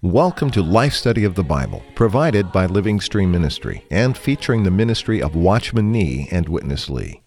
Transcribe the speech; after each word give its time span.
Welcome 0.00 0.50
to 0.52 0.62
Life 0.62 0.94
Study 0.94 1.24
of 1.24 1.34
the 1.34 1.44
Bible, 1.44 1.82
provided 1.94 2.50
by 2.50 2.64
Living 2.64 2.98
Stream 2.98 3.30
Ministry 3.30 3.84
and 3.90 4.16
featuring 4.16 4.62
the 4.62 4.70
ministry 4.70 5.20
of 5.20 5.36
Watchman 5.36 5.92
Nee 5.92 6.28
and 6.32 6.48
Witness 6.48 6.88
Lee. 6.88 7.20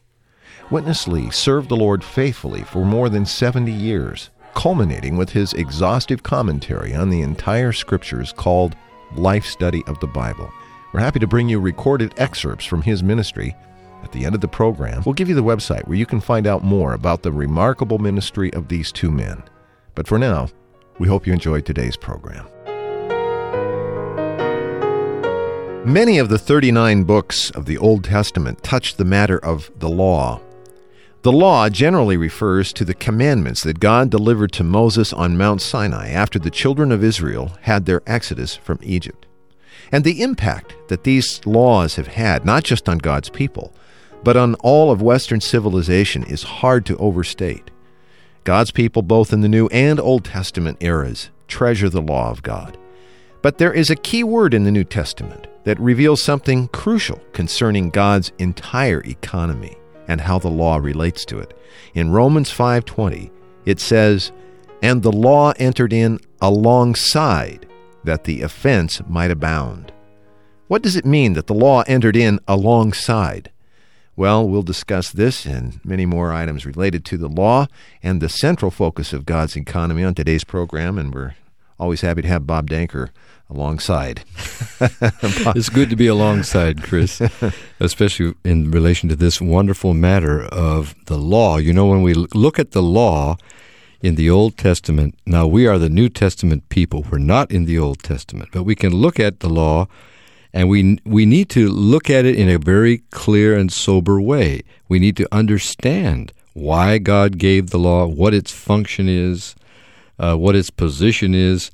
Witness 0.72 1.08
Lee 1.08 1.30
served 1.30 1.70
the 1.70 1.78
Lord 1.78 2.04
faithfully 2.04 2.64
for 2.64 2.84
more 2.84 3.10
than 3.10 3.28
70 3.28 3.72
years, 3.72 4.32
culminating 4.54 5.18
with 5.18 5.30
his 5.30 5.54
exhaustive 5.54 6.24
commentary 6.24 6.94
on 6.94 7.10
the 7.10 7.22
entire 7.22 7.72
scriptures 7.72 8.34
called 8.34 8.76
Life 9.16 9.46
Study 9.46 9.84
of 9.88 10.00
the 10.00 10.08
Bible. 10.08 10.52
We're 10.94 11.02
happy 11.02 11.20
to 11.20 11.28
bring 11.28 11.50
you 11.50 11.60
recorded 11.60 12.14
excerpts 12.18 12.66
from 12.66 12.82
his 12.82 13.04
ministry. 13.04 13.56
At 14.04 14.12
the 14.12 14.26
end 14.26 14.36
of 14.36 14.42
the 14.42 14.48
program, 14.48 15.04
we'll 15.06 15.14
give 15.14 15.30
you 15.30 15.36
the 15.36 15.44
website 15.44 15.88
where 15.88 15.98
you 15.98 16.06
can 16.06 16.20
find 16.20 16.48
out 16.48 16.64
more 16.64 16.94
about 16.94 17.22
the 17.22 17.32
remarkable 17.32 18.00
ministry 18.00 18.52
of 18.54 18.68
these 18.68 18.92
two 18.92 19.12
men. 19.12 19.44
But 19.94 20.08
for 20.08 20.18
now, 20.18 20.48
we 21.00 21.08
hope 21.08 21.28
you 21.28 21.34
enjoyed 21.34 21.66
today's 21.66 21.98
program. 21.98 22.48
Many 25.86 26.18
of 26.20 26.30
the 26.30 26.38
39 26.38 27.04
books 27.04 27.50
of 27.52 27.66
the 27.66 27.78
Old 27.78 28.04
Testament 28.04 28.64
touch 28.64 28.96
the 28.96 29.06
matter 29.06 29.38
of 29.44 29.72
the 29.80 29.90
law. 29.90 30.42
The 31.22 31.34
law 31.34 31.68
generally 31.68 32.16
refers 32.16 32.72
to 32.72 32.86
the 32.86 32.94
commandments 32.94 33.62
that 33.64 33.82
God 33.82 34.10
delivered 34.10 34.54
to 34.54 34.64
Moses 34.64 35.12
on 35.12 35.38
Mount 35.38 35.62
Sinai 35.62 36.08
after 36.08 36.40
the 36.40 36.50
children 36.50 36.94
of 36.94 37.04
Israel 37.04 37.58
had 37.64 37.86
their 37.86 38.02
exodus 38.08 38.56
from 38.56 38.80
Egypt. 38.82 39.26
And 39.92 40.06
the 40.06 40.22
impact 40.22 40.76
that 40.88 41.04
these 41.04 41.46
laws 41.46 41.98
have 41.98 42.08
had, 42.08 42.46
not 42.46 42.64
just 42.64 42.88
on 42.88 43.00
God's 43.00 43.30
people, 43.30 43.74
but 44.24 44.38
on 44.38 44.56
all 44.56 44.92
of 44.92 45.02
Western 45.02 45.42
civilization, 45.42 46.24
is 46.24 46.44
hard 46.44 46.86
to 46.86 46.98
overstate. 46.98 47.70
God's 48.46 48.72
people, 48.72 49.02
both 49.02 49.34
in 49.34 49.42
the 49.42 49.50
New 49.50 49.68
and 49.68 50.00
Old 50.00 50.24
Testament 50.24 50.78
eras, 50.80 51.32
treasure 51.50 51.90
the 51.90 52.02
law 52.02 52.32
of 52.32 52.44
God. 52.44 52.78
But 53.42 53.58
there 53.58 53.74
is 53.74 53.90
a 53.90 53.98
key 53.98 54.24
word 54.24 54.54
in 54.54 54.64
the 54.64 54.72
New 54.72 54.86
Testament 54.86 55.48
that 55.66 55.80
reveals 55.82 56.24
something 56.24 56.70
crucial 56.70 57.22
concerning 57.34 57.90
God's 57.90 58.32
entire 58.38 59.02
economy 59.04 59.79
and 60.10 60.20
how 60.22 60.40
the 60.40 60.50
law 60.50 60.76
relates 60.76 61.24
to 61.24 61.40
it. 61.40 61.54
In 61.94 62.12
Romans 62.12 62.50
5:20, 62.50 63.32
it 63.64 63.80
says, 63.80 64.34
"And 64.82 65.04
the 65.04 65.12
law 65.12 65.54
entered 65.58 65.94
in 65.94 66.20
alongside 66.42 67.66
that 68.04 68.26
the 68.26 68.42
offense 68.42 69.02
might 69.08 69.32
abound." 69.32 69.94
What 70.68 70.82
does 70.82 70.96
it 70.96 71.06
mean 71.06 71.34
that 71.34 71.48
the 71.48 71.54
law 71.54 71.84
entered 71.88 72.18
in 72.18 72.40
alongside? 72.48 73.52
Well, 74.16 74.48
we'll 74.50 74.64
discuss 74.64 75.12
this 75.12 75.46
and 75.46 75.80
many 75.86 76.06
more 76.06 76.34
items 76.34 76.66
related 76.66 77.06
to 77.06 77.18
the 77.18 77.30
law 77.30 77.68
and 78.04 78.20
the 78.20 78.30
central 78.30 78.72
focus 78.72 79.14
of 79.14 79.26
God's 79.26 79.56
economy 79.56 80.04
on 80.04 80.14
today's 80.14 80.44
program, 80.44 80.98
and 80.98 81.14
we're 81.14 81.36
always 81.80 82.02
happy 82.02 82.22
to 82.22 82.28
have 82.28 82.46
Bob 82.46 82.70
Danker 82.70 83.10
alongside. 83.50 84.24
it's 84.80 85.70
good 85.70 85.90
to 85.90 85.96
be 85.96 86.08
alongside, 86.08 86.84
Chris, 86.84 87.22
especially 87.80 88.36
in 88.44 88.72
relation 88.72 89.10
to 89.10 89.16
this 89.16 89.42
wonderful 89.42 89.94
matter 89.94 90.44
of 90.44 90.94
the 91.06 91.18
law. 91.18 91.58
You 91.58 91.74
know, 91.74 91.88
when 91.88 92.04
we 92.04 92.14
look 92.14 92.60
at 92.60 92.72
the 92.72 92.84
law 92.84 93.38
in 94.02 94.16
the 94.16 94.30
Old 94.30 94.58
Testament, 94.58 95.16
now 95.26 95.48
we 95.48 95.66
are 95.66 95.78
the 95.78 95.90
New 95.90 96.10
Testament 96.10 96.70
people. 96.70 97.06
We're 97.10 97.18
not 97.18 97.52
in 97.52 97.66
the 97.66 97.80
Old 97.80 98.04
Testament, 98.04 98.50
but 98.52 98.64
we 98.64 98.76
can 98.76 98.94
look 98.94 99.20
at 99.20 99.40
the 99.40 99.50
law 99.50 99.88
and 100.54 100.68
we 100.68 101.00
we 101.06 101.26
need 101.26 101.50
to 101.50 101.70
look 101.70 102.10
at 102.10 102.26
it 102.26 102.36
in 102.36 102.50
a 102.50 102.58
very 102.58 103.00
clear 103.12 103.56
and 103.56 103.72
sober 103.72 104.20
way. 104.20 104.62
We 104.88 105.00
need 105.00 105.16
to 105.18 105.28
understand 105.32 106.34
why 106.54 106.98
God 106.98 107.38
gave 107.38 107.70
the 107.70 107.78
law, 107.78 108.08
what 108.08 108.34
its 108.34 108.52
function 108.52 109.08
is, 109.08 109.56
uh, 110.20 110.36
what 110.36 110.56
its 110.56 110.70
position 110.70 111.34
is, 111.34 111.72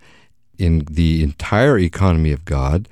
in 0.58 0.86
the 0.90 1.24
entire 1.24 1.78
economy 1.78 2.32
of 2.32 2.46
God, 2.46 2.88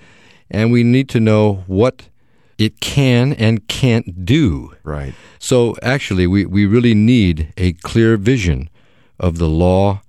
and 0.49 0.71
we 0.71 0.83
need 0.83 1.09
to 1.09 1.19
know 1.19 1.63
what 1.67 2.09
it 2.57 2.79
can 2.79 3.33
and 3.33 3.67
can't 3.67 4.25
do. 4.25 4.73
Right. 4.83 5.13
So 5.39 5.75
actually, 5.81 6.27
we, 6.27 6.45
we 6.45 6.65
really 6.65 6.93
need 6.93 7.53
a 7.57 7.73
clear 7.73 8.17
vision 8.17 8.69
of 9.19 9.37
the 9.37 9.49
law 9.49 10.01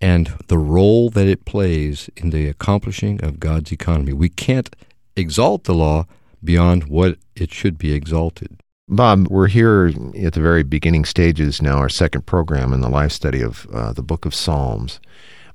and 0.00 0.32
the 0.46 0.58
role 0.58 1.10
that 1.10 1.26
it 1.26 1.44
plays 1.44 2.08
in 2.16 2.30
the 2.30 2.46
accomplishing 2.46 3.22
of 3.24 3.40
God's 3.40 3.72
economy. 3.72 4.12
We 4.12 4.28
can't 4.28 4.74
exalt 5.16 5.64
the 5.64 5.74
law 5.74 6.06
beyond 6.44 6.84
what 6.84 7.18
it 7.34 7.52
should 7.52 7.78
be 7.78 7.92
exalted. 7.92 8.60
Bob, 8.90 9.28
we're 9.28 9.48
here 9.48 9.92
at 10.18 10.32
the 10.32 10.40
very 10.40 10.62
beginning 10.62 11.04
stages 11.04 11.60
now, 11.60 11.76
our 11.76 11.90
second 11.90 12.24
program 12.24 12.72
in 12.72 12.80
the 12.80 12.88
life 12.88 13.12
study 13.12 13.42
of 13.42 13.66
uh, 13.70 13.92
the 13.92 14.02
book 14.02 14.24
of 14.24 14.34
Psalms. 14.34 14.98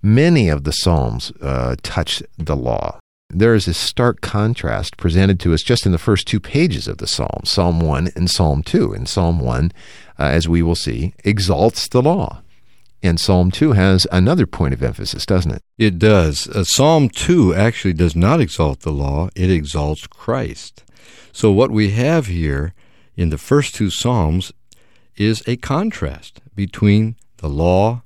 Many 0.04 0.50
of 0.50 0.66
the 0.66 0.72
Psalms 0.72 1.32
uh, 1.42 1.76
touch 1.82 2.22
the 2.38 2.56
law. 2.56 3.00
There 3.32 3.56
is 3.56 3.68
a 3.68 3.74
stark 3.74 4.22
contrast 4.22 4.98
presented 4.98 5.40
to 5.40 5.54
us 5.56 5.64
just 5.64 5.88
in 5.88 5.92
the 5.92 5.98
first 5.98 6.28
two 6.28 6.40
pages 6.40 6.88
of 6.88 7.00
the 7.00 7.08
Psalm, 7.08 7.42
Psalm 7.44 7.80
1 7.80 8.10
and 8.16 8.30
Psalm 8.30 8.62
2. 8.62 8.94
In 8.94 9.08
Psalm 9.08 9.40
1, 9.40 9.72
uh, 10.20 10.24
as 10.24 10.48
we 10.48 10.62
will 10.62 10.76
see, 10.76 11.16
exalts 11.24 11.88
the 11.88 12.04
law. 12.04 12.44
And 13.02 13.20
Psalm 13.20 13.50
2 13.50 13.72
has 13.72 14.06
another 14.12 14.46
point 14.46 14.76
of 14.76 14.84
emphasis, 14.84 15.26
doesn't 15.26 15.52
it? 15.52 15.64
It 15.80 15.98
does. 15.98 16.48
Uh, 16.48 16.64
Psalm 16.66 17.10
2 17.10 17.56
actually 17.56 17.94
does 17.94 18.16
not 18.16 18.40
exalt 18.40 18.82
the 18.82 18.92
law, 18.92 19.30
it 19.36 19.50
exalts 19.50 20.06
Christ. 20.06 20.84
So, 21.32 21.52
what 21.52 21.72
we 21.72 21.90
have 21.90 22.28
here 22.28 22.76
in 23.16 23.30
the 23.30 23.38
first 23.38 23.76
two 23.76 23.90
Psalms 23.90 24.52
is 25.16 25.44
a 25.48 25.58
contrast 25.58 26.42
between 26.56 27.16
the 27.38 27.50
law 27.50 28.04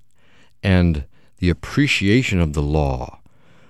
and 0.62 1.06
the 1.38 1.50
appreciation 1.50 2.40
of 2.40 2.53
the 2.53 2.62
law 2.62 3.19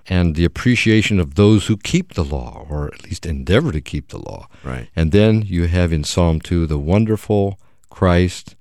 and 0.09 0.36
the 0.36 0.46
appreciation 0.46 1.20
of 1.20 1.36
those 1.36 1.68
who 1.68 1.76
keep 1.78 2.14
the 2.14 2.24
law, 2.24 2.66
or 2.70 2.88
at 2.88 3.03
least 3.03 3.26
endeavor 3.26 3.72
to 3.72 3.81
keep 3.81 4.08
the 4.09 4.18
law. 4.18 4.47
Right. 4.64 4.88
And 4.96 5.12
then 5.12 5.42
you 5.42 5.68
have 5.68 5.92
in 5.92 6.03
Psalm 6.03 6.40
2 6.40 6.66
the 6.66 6.78
wonderful 6.78 7.59
Christ 7.90 8.56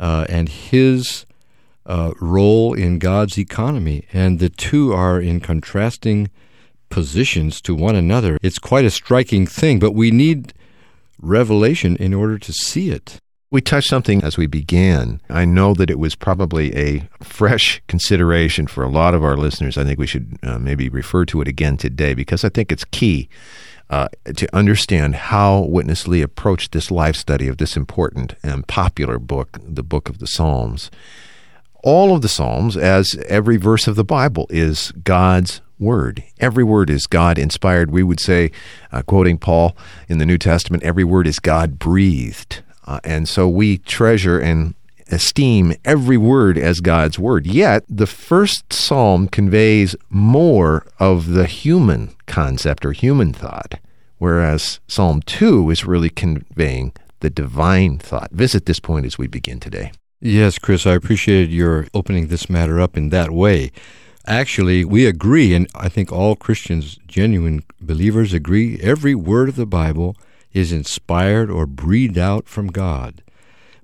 uh, 0.00 0.26
and 0.28 0.48
his 0.48 1.26
uh, 1.86 2.12
role 2.20 2.74
in 2.74 2.98
God's 2.98 3.38
economy. 3.38 4.06
And 4.12 4.40
the 4.40 4.48
two 4.48 4.92
are 4.92 5.20
in 5.20 5.40
contrasting 5.40 6.30
positions 6.88 7.60
to 7.62 7.74
one 7.74 7.94
another. 7.94 8.36
It's 8.42 8.58
quite 8.58 8.84
a 8.84 8.90
striking 8.90 9.46
thing, 9.46 9.78
but 9.78 9.92
we 9.92 10.10
need 10.10 10.52
revelation 11.20 11.96
in 11.96 12.14
order 12.14 12.38
to 12.38 12.52
see 12.52 12.90
it. 12.90 13.18
We 13.52 13.60
touched 13.60 13.88
something 13.88 14.22
as 14.22 14.36
we 14.36 14.46
began. 14.46 15.20
I 15.28 15.44
know 15.44 15.74
that 15.74 15.90
it 15.90 15.98
was 15.98 16.14
probably 16.14 16.74
a 16.76 17.08
fresh 17.20 17.82
consideration 17.88 18.68
for 18.68 18.84
a 18.84 18.88
lot 18.88 19.12
of 19.12 19.24
our 19.24 19.36
listeners. 19.36 19.76
I 19.76 19.84
think 19.84 19.98
we 19.98 20.06
should 20.06 20.38
uh, 20.44 20.58
maybe 20.58 20.88
refer 20.88 21.24
to 21.26 21.40
it 21.40 21.48
again 21.48 21.76
today 21.76 22.14
because 22.14 22.44
I 22.44 22.48
think 22.48 22.70
it's 22.70 22.84
key 22.84 23.28
uh, 23.90 24.08
to 24.36 24.56
understand 24.56 25.16
how 25.16 25.62
Witness 25.62 26.06
Lee 26.06 26.22
approached 26.22 26.70
this 26.70 26.92
life 26.92 27.16
study 27.16 27.48
of 27.48 27.58
this 27.58 27.76
important 27.76 28.36
and 28.42 28.66
popular 28.68 29.18
book, 29.18 29.58
the 29.60 29.82
Book 29.82 30.08
of 30.08 30.20
the 30.20 30.28
Psalms. 30.28 30.90
All 31.82 32.14
of 32.14 32.22
the 32.22 32.28
Psalms, 32.28 32.76
as 32.76 33.16
every 33.26 33.56
verse 33.56 33.88
of 33.88 33.96
the 33.96 34.04
Bible, 34.04 34.46
is 34.48 34.92
God's 35.02 35.60
word. 35.80 36.22
Every 36.38 36.64
word 36.64 36.90
is 36.90 37.06
God 37.06 37.38
inspired. 37.38 37.90
We 37.90 38.02
would 38.02 38.20
say, 38.20 38.50
uh, 38.92 39.02
quoting 39.02 39.38
Paul 39.38 39.76
in 40.08 40.18
the 40.18 40.26
New 40.26 40.38
Testament, 40.38 40.82
every 40.82 41.04
word 41.04 41.26
is 41.26 41.38
God 41.38 41.78
breathed. 41.78 42.62
Uh, 42.86 43.00
and 43.04 43.28
so 43.28 43.48
we 43.48 43.78
treasure 43.78 44.38
and 44.38 44.74
esteem 45.10 45.74
every 45.84 46.16
word 46.16 46.56
as 46.56 46.80
God's 46.80 47.18
word. 47.18 47.46
Yet, 47.46 47.84
the 47.88 48.06
first 48.06 48.72
psalm 48.72 49.28
conveys 49.28 49.96
more 50.08 50.86
of 50.98 51.30
the 51.30 51.46
human 51.46 52.14
concept 52.26 52.84
or 52.84 52.92
human 52.92 53.32
thought, 53.32 53.80
whereas 54.18 54.80
Psalm 54.86 55.22
2 55.22 55.70
is 55.70 55.84
really 55.84 56.10
conveying 56.10 56.92
the 57.20 57.30
divine 57.30 57.98
thought. 57.98 58.30
Visit 58.32 58.66
this 58.66 58.80
point 58.80 59.06
as 59.06 59.18
we 59.18 59.26
begin 59.26 59.60
today. 59.60 59.92
Yes, 60.20 60.58
Chris, 60.58 60.86
I 60.86 60.92
appreciated 60.92 61.50
your 61.50 61.86
opening 61.94 62.26
this 62.26 62.50
matter 62.50 62.80
up 62.80 62.96
in 62.96 63.08
that 63.10 63.30
way. 63.30 63.72
Actually, 64.26 64.84
we 64.84 65.06
agree, 65.06 65.54
and 65.54 65.68
I 65.74 65.88
think 65.88 66.12
all 66.12 66.36
Christians, 66.36 66.98
genuine 67.06 67.64
believers, 67.80 68.32
agree 68.32 68.78
every 68.80 69.14
word 69.14 69.48
of 69.48 69.56
the 69.56 69.66
Bible 69.66 70.16
is 70.52 70.72
inspired 70.72 71.50
or 71.50 71.66
breathed 71.66 72.18
out 72.18 72.48
from 72.48 72.68
God. 72.68 73.22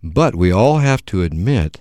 But 0.02 0.34
we 0.34 0.52
all 0.52 0.78
have 0.78 1.04
to 1.06 1.22
admit 1.22 1.80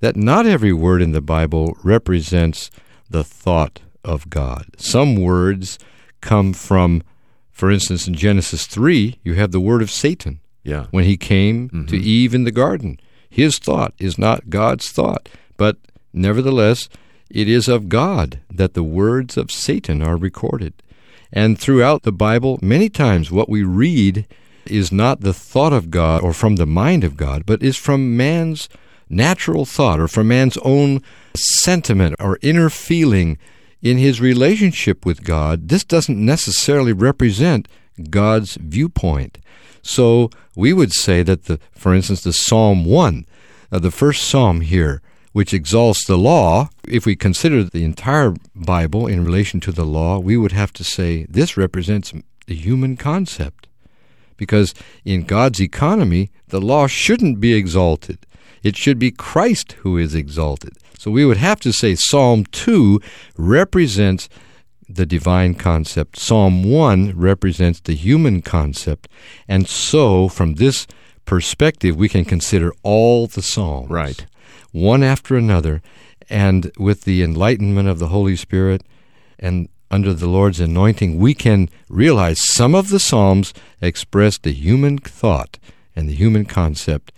that 0.00 0.16
not 0.16 0.46
every 0.46 0.72
word 0.72 1.00
in 1.00 1.12
the 1.12 1.20
Bible 1.20 1.76
represents 1.82 2.70
the 3.08 3.22
thought 3.22 3.80
of 4.04 4.28
God. 4.28 4.66
Some 4.76 5.16
words 5.16 5.78
come 6.20 6.52
from, 6.52 7.02
for 7.50 7.70
instance, 7.70 8.08
in 8.08 8.14
Genesis 8.14 8.66
3, 8.66 9.18
you 9.22 9.34
have 9.34 9.52
the 9.52 9.60
word 9.60 9.80
of 9.80 9.90
Satan. 9.90 10.40
Yeah. 10.64 10.86
When 10.90 11.04
he 11.04 11.16
came 11.16 11.68
mm-hmm. 11.68 11.86
to 11.86 11.96
Eve 11.96 12.34
in 12.34 12.44
the 12.44 12.50
garden, 12.50 12.98
his 13.28 13.58
thought 13.58 13.94
is 13.98 14.18
not 14.18 14.50
God's 14.50 14.90
thought, 14.90 15.28
but 15.56 15.76
nevertheless, 16.12 16.88
it 17.32 17.48
is 17.48 17.66
of 17.66 17.88
God 17.88 18.40
that 18.50 18.74
the 18.74 18.82
words 18.82 19.36
of 19.36 19.50
Satan 19.50 20.02
are 20.02 20.16
recorded. 20.16 20.74
And 21.32 21.58
throughout 21.58 22.02
the 22.02 22.12
Bible, 22.12 22.58
many 22.60 22.90
times 22.90 23.32
what 23.32 23.48
we 23.48 23.62
read 23.62 24.26
is 24.66 24.92
not 24.92 25.20
the 25.20 25.32
thought 25.32 25.72
of 25.72 25.90
God 25.90 26.22
or 26.22 26.34
from 26.34 26.56
the 26.56 26.66
mind 26.66 27.04
of 27.04 27.16
God, 27.16 27.46
but 27.46 27.62
is 27.62 27.76
from 27.76 28.16
man's 28.16 28.68
natural 29.08 29.64
thought 29.64 29.98
or 29.98 30.08
from 30.08 30.28
man's 30.28 30.58
own 30.58 31.02
sentiment 31.34 32.14
or 32.20 32.38
inner 32.42 32.68
feeling 32.68 33.38
in 33.80 33.96
his 33.96 34.20
relationship 34.20 35.06
with 35.06 35.24
God. 35.24 35.68
This 35.68 35.84
doesn't 35.84 36.22
necessarily 36.22 36.92
represent 36.92 37.66
God's 38.10 38.56
viewpoint. 38.56 39.38
So 39.80 40.30
we 40.54 40.72
would 40.72 40.92
say 40.92 41.22
that 41.22 41.44
the, 41.44 41.58
for 41.72 41.94
instance, 41.94 42.22
the 42.22 42.32
Psalm 42.32 42.84
1, 42.84 43.26
uh, 43.72 43.78
the 43.78 43.90
first 43.90 44.28
psalm 44.28 44.60
here, 44.60 45.00
which 45.32 45.54
exalts 45.54 46.06
the 46.06 46.18
law, 46.18 46.68
if 46.86 47.06
we 47.06 47.16
consider 47.16 47.64
the 47.64 47.84
entire 47.84 48.34
Bible 48.54 49.06
in 49.06 49.24
relation 49.24 49.60
to 49.60 49.72
the 49.72 49.84
law, 49.84 50.18
we 50.18 50.36
would 50.36 50.52
have 50.52 50.72
to 50.74 50.84
say 50.84 51.26
this 51.28 51.56
represents 51.56 52.12
the 52.46 52.54
human 52.54 52.96
concept. 52.96 53.68
Because 54.36 54.74
in 55.04 55.24
God's 55.24 55.60
economy, 55.60 56.30
the 56.48 56.60
law 56.60 56.86
shouldn't 56.86 57.40
be 57.40 57.54
exalted. 57.54 58.18
It 58.62 58.76
should 58.76 58.98
be 58.98 59.10
Christ 59.10 59.72
who 59.80 59.96
is 59.96 60.14
exalted. 60.14 60.76
So 60.98 61.10
we 61.10 61.24
would 61.24 61.38
have 61.38 61.60
to 61.60 61.72
say 61.72 61.94
Psalm 61.96 62.44
2 62.46 63.00
represents 63.36 64.28
the 64.88 65.06
divine 65.06 65.54
concept. 65.54 66.18
Psalm 66.18 66.64
1 66.64 67.12
represents 67.16 67.80
the 67.80 67.94
human 67.94 68.42
concept. 68.42 69.08
And 69.48 69.68
so, 69.68 70.28
from 70.28 70.54
this 70.54 70.86
perspective, 71.24 71.96
we 71.96 72.08
can 72.08 72.24
consider 72.24 72.72
all 72.82 73.26
the 73.26 73.42
Psalms. 73.42 73.90
Right. 73.90 74.26
One 74.70 75.02
after 75.02 75.36
another. 75.36 75.82
And 76.30 76.70
with 76.78 77.02
the 77.02 77.22
enlightenment 77.22 77.88
of 77.88 77.98
the 77.98 78.08
Holy 78.08 78.36
Spirit 78.36 78.82
and 79.38 79.68
under 79.90 80.14
the 80.14 80.28
Lord's 80.28 80.60
anointing, 80.60 81.18
we 81.18 81.34
can 81.34 81.68
realize 81.88 82.40
some 82.54 82.74
of 82.74 82.88
the 82.88 82.98
Psalms 82.98 83.52
express 83.80 84.38
the 84.38 84.52
human 84.52 84.96
thought 84.96 85.58
and 85.94 86.08
the 86.08 86.14
human 86.14 86.46
concept, 86.46 87.12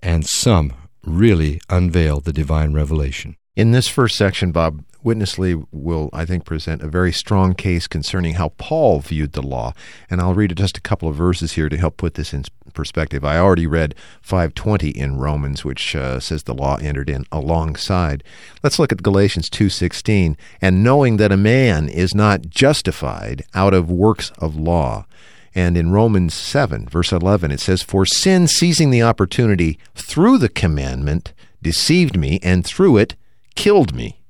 and 0.00 0.26
some 0.26 0.74
really 1.02 1.60
unveil 1.70 2.20
the 2.20 2.32
divine 2.32 2.74
revelation. 2.74 3.36
In 3.58 3.72
this 3.72 3.88
first 3.88 4.16
section, 4.16 4.52
Bob, 4.52 4.84
Witness 5.02 5.36
Lee 5.36 5.60
will, 5.72 6.10
I 6.12 6.24
think, 6.24 6.44
present 6.44 6.80
a 6.80 6.86
very 6.86 7.10
strong 7.10 7.54
case 7.54 7.88
concerning 7.88 8.34
how 8.34 8.50
Paul 8.50 9.00
viewed 9.00 9.32
the 9.32 9.42
law. 9.42 9.72
And 10.08 10.20
I'll 10.20 10.32
read 10.32 10.56
just 10.56 10.78
a 10.78 10.80
couple 10.80 11.08
of 11.08 11.16
verses 11.16 11.54
here 11.54 11.68
to 11.68 11.76
help 11.76 11.96
put 11.96 12.14
this 12.14 12.32
in 12.32 12.44
perspective. 12.72 13.24
I 13.24 13.36
already 13.36 13.66
read 13.66 13.96
520 14.22 14.90
in 14.90 15.18
Romans, 15.18 15.64
which 15.64 15.96
uh, 15.96 16.20
says 16.20 16.44
the 16.44 16.54
law 16.54 16.76
entered 16.76 17.10
in 17.10 17.24
alongside. 17.32 18.22
Let's 18.62 18.78
look 18.78 18.92
at 18.92 19.02
Galatians 19.02 19.50
2.16. 19.50 20.36
And 20.62 20.84
knowing 20.84 21.16
that 21.16 21.32
a 21.32 21.36
man 21.36 21.88
is 21.88 22.14
not 22.14 22.48
justified 22.50 23.42
out 23.54 23.74
of 23.74 23.90
works 23.90 24.30
of 24.38 24.54
law. 24.54 25.04
And 25.52 25.76
in 25.76 25.90
Romans 25.90 26.32
7, 26.32 26.88
verse 26.88 27.10
11, 27.10 27.50
it 27.50 27.58
says, 27.58 27.82
For 27.82 28.06
sin, 28.06 28.46
seizing 28.46 28.90
the 28.90 29.02
opportunity 29.02 29.80
through 29.96 30.38
the 30.38 30.48
commandment, 30.48 31.32
deceived 31.60 32.16
me, 32.16 32.38
and 32.44 32.64
through 32.64 32.98
it 32.98 33.16
killed 33.58 33.92
me. 33.92 34.20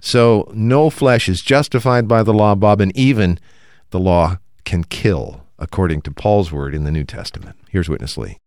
So 0.00 0.50
no 0.52 0.90
flesh 0.90 1.28
is 1.28 1.40
justified 1.40 2.08
by 2.08 2.24
the 2.24 2.34
law, 2.34 2.56
Bob, 2.56 2.80
and 2.80 2.94
even 2.96 3.38
the 3.90 4.00
law 4.00 4.38
can 4.64 4.82
kill, 4.82 5.44
according 5.56 6.02
to 6.02 6.10
Paul's 6.10 6.50
word 6.50 6.74
in 6.74 6.82
the 6.82 6.90
New 6.90 7.04
Testament. 7.04 7.54
Here's 7.70 7.88
Witness 7.88 8.18
Lee. 8.18 8.38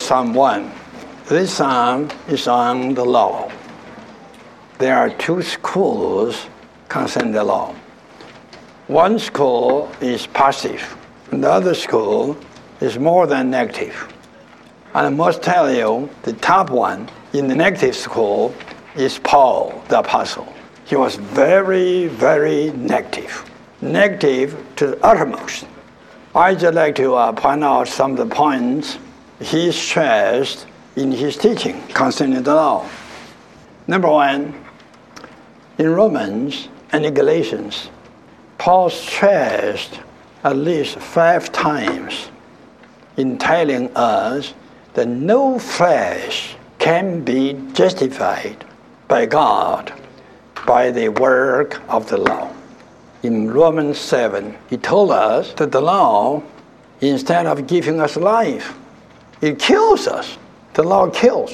Psalm 0.00 0.32
1. 0.32 0.70
This 1.26 1.54
psalm 1.54 2.08
is 2.28 2.46
on 2.46 2.94
the 2.94 3.04
law. 3.04 3.50
There 4.78 4.96
are 4.96 5.10
two 5.10 5.42
schools 5.42 6.46
concerning 6.88 7.32
the 7.32 7.42
law. 7.42 7.74
One 8.86 9.18
school 9.18 9.90
is 10.00 10.28
passive, 10.28 10.96
and 11.32 11.42
the 11.42 11.50
other 11.50 11.74
school 11.74 12.36
is 12.80 12.96
more 12.96 13.26
than 13.26 13.50
negative. 13.50 13.96
And 14.94 15.06
I 15.08 15.10
must 15.10 15.42
tell 15.42 15.74
you, 15.74 16.08
the 16.22 16.34
top 16.34 16.70
one 16.70 17.10
in 17.32 17.48
the 17.48 17.56
negative 17.56 17.96
school 17.96 18.54
is 18.96 19.18
Paul 19.18 19.82
the 19.88 19.98
Apostle. 19.98 20.52
He 20.84 20.96
was 20.96 21.16
very, 21.16 22.06
very 22.08 22.70
negative, 22.72 23.50
negative 23.80 24.56
to 24.76 24.88
the 24.88 25.04
uttermost. 25.04 25.66
I'd 26.34 26.60
just 26.60 26.74
like 26.74 26.94
to 26.96 27.14
uh, 27.14 27.32
point 27.32 27.64
out 27.64 27.88
some 27.88 28.12
of 28.12 28.16
the 28.16 28.26
points 28.26 28.98
he 29.40 29.72
stressed 29.72 30.66
in 30.96 31.10
his 31.10 31.36
teaching 31.36 31.82
concerning 31.88 32.42
the 32.42 32.54
law. 32.54 32.88
Number 33.86 34.08
one, 34.08 34.54
in 35.78 35.90
Romans 35.90 36.68
and 36.92 37.04
in 37.04 37.14
Galatians, 37.14 37.90
Paul 38.58 38.90
stressed 38.90 40.00
at 40.44 40.56
least 40.56 40.98
five 40.98 41.50
times 41.50 42.30
in 43.16 43.38
telling 43.38 43.94
us 43.96 44.54
that 44.94 45.08
no 45.08 45.58
flesh 45.58 46.56
can 46.78 47.24
be 47.24 47.54
justified 47.72 48.64
by 49.14 49.26
God 49.26 49.92
by 50.66 50.90
the 50.90 51.08
work 51.08 51.80
of 51.88 52.08
the 52.08 52.16
law. 52.16 52.52
In 53.22 53.48
Romans 53.48 53.96
7, 53.96 54.56
he 54.68 54.76
told 54.76 55.12
us 55.12 55.52
that 55.52 55.70
the 55.70 55.80
law, 55.80 56.42
instead 57.00 57.46
of 57.46 57.68
giving 57.68 58.00
us 58.00 58.16
life, 58.16 58.76
it 59.40 59.60
kills 59.60 60.08
us. 60.08 60.36
The 60.72 60.82
law 60.82 61.08
kills. 61.10 61.52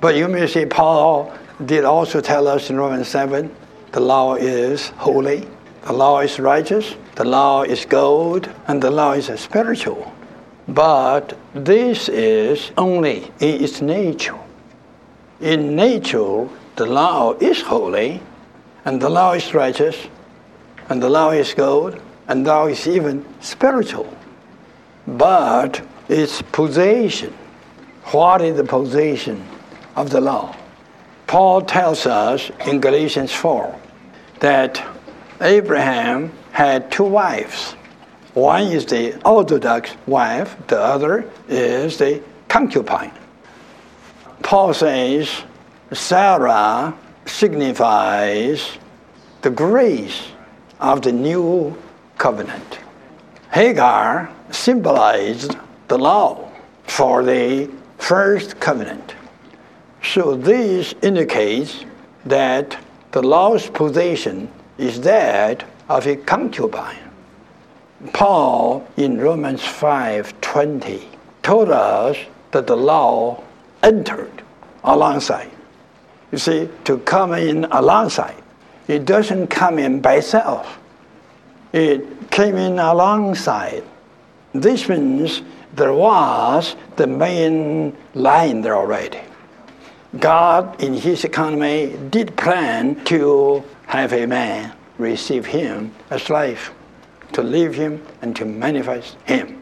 But 0.00 0.16
you 0.16 0.26
may 0.26 0.48
say 0.48 0.66
Paul 0.66 1.32
did 1.64 1.84
also 1.84 2.20
tell 2.20 2.48
us 2.48 2.70
in 2.70 2.76
Romans 2.76 3.06
7 3.06 3.54
the 3.92 4.00
law 4.00 4.34
is 4.34 4.88
holy, 4.98 5.46
the 5.82 5.92
law 5.92 6.18
is 6.18 6.40
righteous, 6.40 6.96
the 7.14 7.24
law 7.24 7.62
is 7.62 7.84
good, 7.84 8.52
and 8.66 8.82
the 8.82 8.90
law 8.90 9.12
is 9.12 9.26
spiritual. 9.38 10.12
But 10.66 11.38
this 11.54 12.08
is 12.08 12.72
only 12.76 13.30
in 13.38 13.62
its 13.62 13.80
nature. 13.80 14.40
In 15.40 15.76
nature, 15.76 16.48
the 16.76 16.86
law 16.86 17.32
is 17.40 17.62
holy, 17.62 18.20
and 18.84 19.00
the 19.00 19.08
law 19.08 19.32
is 19.32 19.54
righteous, 19.54 19.96
and 20.88 21.02
the 21.02 21.08
law 21.08 21.30
is 21.30 21.54
good, 21.54 22.00
and 22.28 22.46
the 22.46 22.50
law 22.50 22.66
is 22.66 22.86
even 22.86 23.24
spiritual. 23.40 24.12
But 25.06 25.80
its 26.08 26.42
possession, 26.42 27.32
what 28.12 28.42
is 28.42 28.56
the 28.56 28.64
possession 28.64 29.44
of 29.96 30.10
the 30.10 30.20
law? 30.20 30.54
Paul 31.26 31.62
tells 31.62 32.06
us 32.06 32.50
in 32.66 32.80
Galatians 32.80 33.32
4 33.32 33.74
that 34.40 34.84
Abraham 35.40 36.32
had 36.52 36.90
two 36.92 37.04
wives. 37.04 37.72
One 38.34 38.64
is 38.64 38.86
the 38.86 39.20
Orthodox 39.24 39.96
wife, 40.06 40.56
the 40.68 40.78
other 40.78 41.30
is 41.48 41.96
the 41.96 42.22
concubine. 42.48 43.12
Paul 44.42 44.74
says 44.74 45.42
Sarah 45.92 46.92
signifies 47.26 48.76
the 49.42 49.50
grace 49.50 50.32
of 50.80 51.02
the 51.02 51.12
new 51.12 51.76
covenant. 52.18 52.80
Hagar 53.52 54.28
symbolized 54.50 55.56
the 55.86 55.96
law 55.96 56.50
for 56.84 57.22
the 57.22 57.70
first 57.98 58.58
covenant. 58.58 59.14
So 60.02 60.34
this 60.34 60.92
indicates 61.02 61.84
that 62.24 62.76
the 63.12 63.22
law's 63.22 63.70
position 63.70 64.50
is 64.78 65.00
that 65.02 65.64
of 65.88 66.08
a 66.08 66.16
concubine. 66.16 67.10
Paul 68.12 68.84
in 68.96 69.20
Romans 69.20 69.62
5:20 69.62 71.02
told 71.42 71.70
us 71.70 72.16
that 72.50 72.66
the 72.66 72.76
law 72.76 73.40
entered 73.84 74.42
alongside 74.82 75.55
you 76.32 76.38
see, 76.38 76.68
to 76.84 76.98
come 76.98 77.32
in 77.32 77.64
alongside. 77.66 78.42
It 78.88 79.04
doesn't 79.04 79.48
come 79.48 79.78
in 79.78 80.00
by 80.00 80.16
itself. 80.16 80.78
It 81.72 82.30
came 82.30 82.56
in 82.56 82.78
alongside. 82.78 83.84
This 84.52 84.88
means 84.88 85.42
there 85.74 85.92
was 85.92 86.76
the 86.96 87.06
main 87.06 87.96
line 88.14 88.60
there 88.62 88.76
already. 88.76 89.20
God, 90.18 90.80
in 90.82 90.94
His 90.94 91.24
economy, 91.24 91.96
did 92.10 92.36
plan 92.36 93.04
to 93.04 93.62
have 93.86 94.12
a 94.12 94.26
man 94.26 94.72
receive 94.98 95.44
Him 95.44 95.92
as 96.10 96.30
life, 96.30 96.72
to 97.32 97.42
live 97.42 97.74
Him 97.74 98.02
and 98.22 98.34
to 98.36 98.44
manifest 98.44 99.16
Him. 99.24 99.60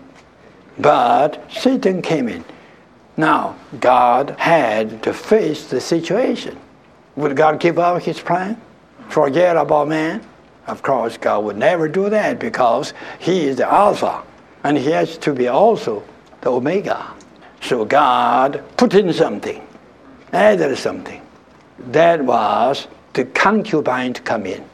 But 0.78 1.50
Satan 1.50 2.02
came 2.02 2.28
in 2.28 2.44
now, 3.16 3.56
God 3.80 4.34
had 4.38 5.02
to 5.04 5.12
face 5.12 5.68
the 5.68 5.80
situation. 5.80 6.58
Would 7.16 7.36
God 7.36 7.60
give 7.60 7.78
up 7.78 8.02
his 8.02 8.20
plan? 8.20 8.60
Forget 9.08 9.56
about 9.56 9.88
man? 9.88 10.20
Of 10.66 10.82
course, 10.82 11.16
God 11.16 11.44
would 11.44 11.56
never 11.56 11.88
do 11.88 12.08
that 12.10 12.40
because 12.40 12.92
he 13.20 13.46
is 13.46 13.56
the 13.56 13.70
Alpha 13.70 14.22
and 14.64 14.76
he 14.76 14.90
has 14.90 15.16
to 15.18 15.32
be 15.32 15.46
also 15.46 16.02
the 16.40 16.50
Omega. 16.50 17.06
So 17.60 17.84
God 17.84 18.64
put 18.76 18.94
in 18.94 19.12
something, 19.12 19.64
added 20.32 20.76
something. 20.76 21.22
That 21.90 22.24
was 22.24 22.88
the 23.12 23.26
concubine 23.26 24.12
to 24.14 24.22
come 24.22 24.46
in. 24.46 24.64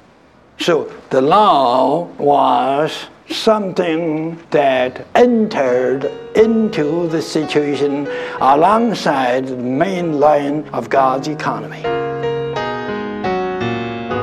So 0.58 0.92
the 1.10 1.20
law 1.20 2.04
was 2.18 3.06
something 3.28 4.38
that 4.50 5.06
entered 5.14 6.10
into 6.36 7.08
the 7.08 7.22
situation 7.22 8.08
alongside 8.40 9.46
the 9.48 9.56
main 9.56 10.20
line 10.20 10.68
of 10.68 10.88
God's 10.88 11.28
economy. 11.28 11.82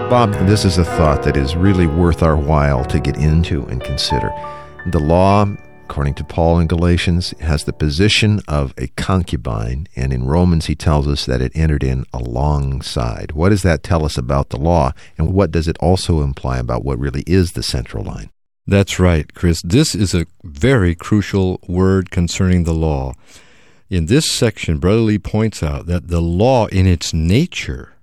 Bob, 0.10 0.32
this 0.48 0.64
is 0.64 0.78
a 0.78 0.86
thought 0.86 1.24
that 1.24 1.36
is 1.36 1.56
really 1.56 1.88
worth 1.88 2.24
our 2.24 2.38
while 2.38 2.86
to 2.86 3.00
get 3.00 3.18
into 3.18 3.66
and 3.66 3.84
consider. 3.84 4.30
The 4.92 5.00
law 5.00 5.46
according 5.88 6.14
to 6.14 6.24
Paul 6.26 6.60
in 6.60 6.68
Galatians, 6.68 7.34
has 7.40 7.64
the 7.64 7.72
position 7.72 8.42
of 8.46 8.74
a 8.78 8.88
concubine, 8.98 9.88
and 9.96 10.12
in 10.12 10.26
Romans 10.26 10.66
he 10.66 10.76
tells 10.76 11.08
us 11.08 11.26
that 11.26 11.42
it 11.42 11.56
entered 11.56 11.82
in 11.82 12.04
alongside. 12.12 13.32
What 13.32 13.50
does 13.50 13.62
that 13.62 13.84
tell 13.84 14.04
us 14.04 14.18
about 14.18 14.50
the 14.50 14.60
law, 14.60 14.92
and 15.18 15.34
what 15.34 15.50
does 15.50 15.66
it 15.66 15.78
also 15.80 16.22
imply 16.22 16.58
about 16.58 16.84
what 16.84 17.00
really 17.00 17.24
is 17.26 17.54
the 17.54 17.64
central 17.64 18.04
line? 18.04 18.30
That's 18.68 19.00
right, 19.00 19.34
Chris. 19.34 19.62
This 19.64 19.96
is 19.96 20.14
a 20.14 20.26
very 20.44 20.94
crucial 20.94 21.62
word 21.70 22.12
concerning 22.12 22.66
the 22.66 22.74
law. 22.74 23.14
In 23.90 24.08
this 24.08 24.30
section, 24.30 24.78
Brother 24.78 25.00
Lee 25.00 25.20
points 25.20 25.64
out 25.64 25.86
that 25.86 26.10
the 26.10 26.22
law 26.22 26.66
in 26.68 26.86
its 26.86 27.14
nature 27.14 27.94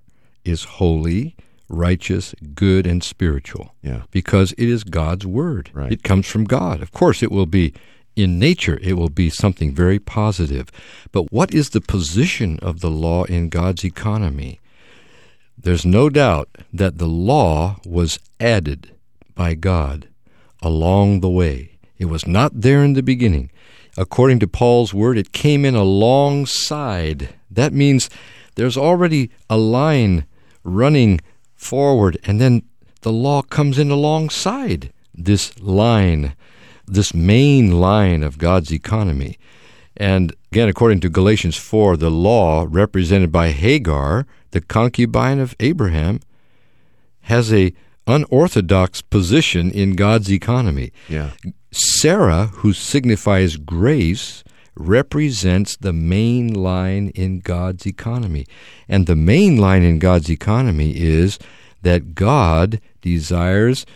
is 0.43 0.65
holy, 0.65 1.37
righteous, 1.69 2.35
good, 2.55 2.87
and 2.87 3.05
spiritual. 3.05 3.75
Yeah. 3.83 4.05
Because 4.11 4.53
it 4.53 4.71
is 4.71 4.85
God's 4.85 5.27
word. 5.27 5.71
Right. 5.75 5.93
It 5.93 6.03
comes 6.03 6.27
from 6.27 6.45
God. 6.45 6.81
Of 6.81 6.93
course, 6.93 7.23
it 7.23 7.31
will 7.31 7.45
be, 7.45 7.75
in 8.17 8.39
nature, 8.39 8.79
it 8.81 8.95
will 8.95 9.11
be 9.11 9.29
something 9.29 9.75
very 9.75 9.99
positive. 9.99 10.71
But 11.13 11.31
what 11.31 11.53
is 11.53 11.71
the 11.71 11.83
position 11.83 12.59
of 12.61 12.81
the 12.81 12.91
law 12.91 13.25
in 13.25 13.51
God's 13.51 13.85
economy? 13.85 14.61
There's 15.59 15.85
no 15.85 16.09
doubt 16.09 16.49
that 16.73 16.97
the 16.97 17.07
law 17.07 17.81
was 17.85 18.19
added 18.41 18.93
by 19.35 19.53
God 19.53 20.09
along 20.65 21.21
the 21.21 21.31
way. 21.31 21.79
It 21.99 22.07
was 22.07 22.27
not 22.27 22.61
there 22.63 22.83
in 22.83 22.95
the 22.95 23.03
beginning. 23.03 23.51
According 23.97 24.41
to 24.41 24.49
Paul's 24.49 24.93
word, 24.93 25.17
it 25.17 25.33
came 25.33 25.65
in 25.65 25.75
alongside. 25.75 27.35
That 27.51 27.73
means 27.73 28.11
there's 28.57 28.77
already 28.77 29.31
a 29.49 29.57
line 29.57 30.27
running 30.65 31.21
forward, 31.55 32.19
and 32.25 32.41
then 32.41 32.63
the 33.03 33.13
law 33.13 33.43
comes 33.43 33.79
in 33.79 33.91
alongside 33.91 34.93
this 35.15 35.59
line, 35.61 36.35
this 36.87 37.15
main 37.15 37.81
line 37.81 38.23
of 38.23 38.39
God's 38.39 38.73
economy. 38.73 39.39
And 39.97 40.35
again, 40.51 40.69
according 40.69 41.01
to 41.01 41.09
Galatians 41.09 41.57
4, 41.57 41.97
the 41.97 42.11
law, 42.11 42.67
represented 42.69 43.31
by 43.31 43.51
Hagar, 43.51 44.27
the 44.51 44.61
concubine 44.61 45.39
of 45.39 45.55
Abraham, 45.61 46.21
has 47.23 47.53
a 47.53 47.73
unorthodox 48.07 49.03
position 49.03 49.71
in 49.71 49.97
God's 49.97 50.31
economy. 50.31 50.93
Yeah. 51.09 51.31
Sarah, 51.71 52.47
who 52.47 52.73
signifies 52.73 53.57
grace, 53.57 54.45
represents 54.77 55.77
the 55.77 55.93
main 55.93 56.53
line 56.53 57.09
in 57.11 57.41
God's 57.41 57.87
economy. 57.87 58.47
And 58.89 59.07
the 59.07 59.17
main 59.17 59.57
line 59.57 59.83
in 59.83 59.99
God's 59.99 60.31
economy 60.31 60.97
is 60.97 61.39
that 61.83 62.15
God 62.15 62.81
desires 63.01 63.87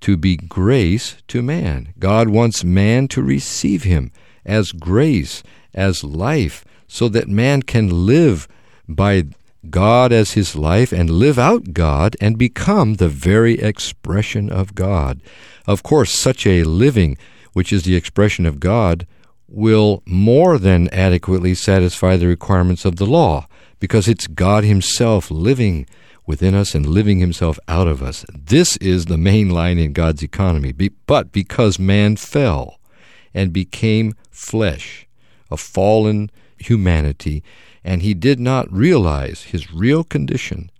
to 0.00 0.16
be 0.16 0.36
grace 0.36 1.16
to 1.28 1.42
man. 1.42 1.94
God 1.98 2.28
wants 2.28 2.64
man 2.64 3.08
to 3.08 3.22
receive 3.22 3.84
him 3.84 4.12
as 4.44 4.72
grace, 4.72 5.42
as 5.72 6.04
life, 6.04 6.64
so 6.86 7.08
that 7.08 7.28
man 7.28 7.62
can 7.62 8.06
live 8.06 8.46
by 8.88 9.24
God 9.70 10.12
as 10.12 10.32
his 10.32 10.54
life 10.54 10.92
and 10.92 11.10
live 11.10 11.38
out 11.38 11.72
God 11.72 12.16
and 12.20 12.38
become 12.38 12.94
the 12.94 13.08
very 13.08 13.54
expression 13.60 14.50
of 14.50 14.74
God. 14.74 15.20
Of 15.66 15.82
course, 15.82 16.10
such 16.12 16.46
a 16.46 16.64
living, 16.64 17.16
which 17.52 17.72
is 17.72 17.84
the 17.84 17.96
expression 17.96 18.46
of 18.46 18.60
God, 18.60 19.06
will 19.48 20.02
more 20.06 20.58
than 20.58 20.88
adequately 20.88 21.54
satisfy 21.54 22.16
the 22.16 22.26
requirements 22.26 22.84
of 22.84 22.96
the 22.96 23.06
law, 23.06 23.46
because 23.78 24.08
it's 24.08 24.26
God 24.26 24.64
Himself 24.64 25.30
living 25.30 25.86
within 26.26 26.54
us 26.54 26.74
and 26.74 26.86
living 26.86 27.18
Himself 27.18 27.58
out 27.68 27.86
of 27.86 28.02
us. 28.02 28.24
This 28.34 28.76
is 28.78 29.06
the 29.06 29.18
main 29.18 29.50
line 29.50 29.78
in 29.78 29.92
God's 29.92 30.22
economy. 30.22 30.72
But 31.06 31.32
because 31.32 31.78
man 31.78 32.16
fell 32.16 32.80
and 33.34 33.52
became 33.52 34.14
flesh, 34.30 35.06
a 35.50 35.56
fallen 35.56 36.30
humanity, 36.58 37.42
and 37.84 38.02
he 38.02 38.14
did 38.14 38.40
not 38.40 38.72
realize 38.72 39.44
his 39.44 39.72
real 39.72 40.02
condition, 40.02 40.70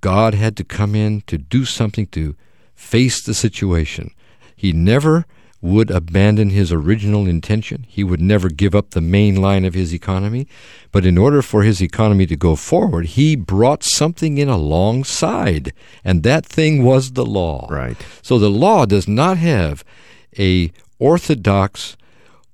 God 0.00 0.34
had 0.34 0.56
to 0.58 0.64
come 0.64 0.94
in 0.94 1.22
to 1.22 1.36
do 1.36 1.64
something 1.64 2.06
to 2.08 2.36
face 2.74 3.22
the 3.22 3.34
situation. 3.34 4.12
He 4.54 4.72
never 4.72 5.26
would 5.60 5.90
abandon 5.90 6.50
his 6.50 6.70
original 6.70 7.26
intention. 7.26 7.86
He 7.88 8.04
would 8.04 8.20
never 8.20 8.48
give 8.48 8.74
up 8.74 8.90
the 8.90 9.00
main 9.00 9.36
line 9.36 9.64
of 9.64 9.74
his 9.74 9.92
economy. 9.92 10.46
But 10.92 11.04
in 11.04 11.18
order 11.18 11.42
for 11.42 11.62
his 11.62 11.82
economy 11.82 12.26
to 12.26 12.36
go 12.36 12.56
forward, 12.56 13.06
he 13.06 13.34
brought 13.36 13.82
something 13.82 14.38
in 14.38 14.48
alongside, 14.48 15.72
and 16.04 16.22
that 16.22 16.46
thing 16.46 16.84
was 16.84 17.12
the 17.12 17.26
law. 17.26 17.66
Right. 17.70 17.96
So 18.22 18.38
the 18.38 18.50
law 18.50 18.86
does 18.86 19.08
not 19.08 19.38
have 19.38 19.82
a 20.38 20.70
orthodox 20.98 21.96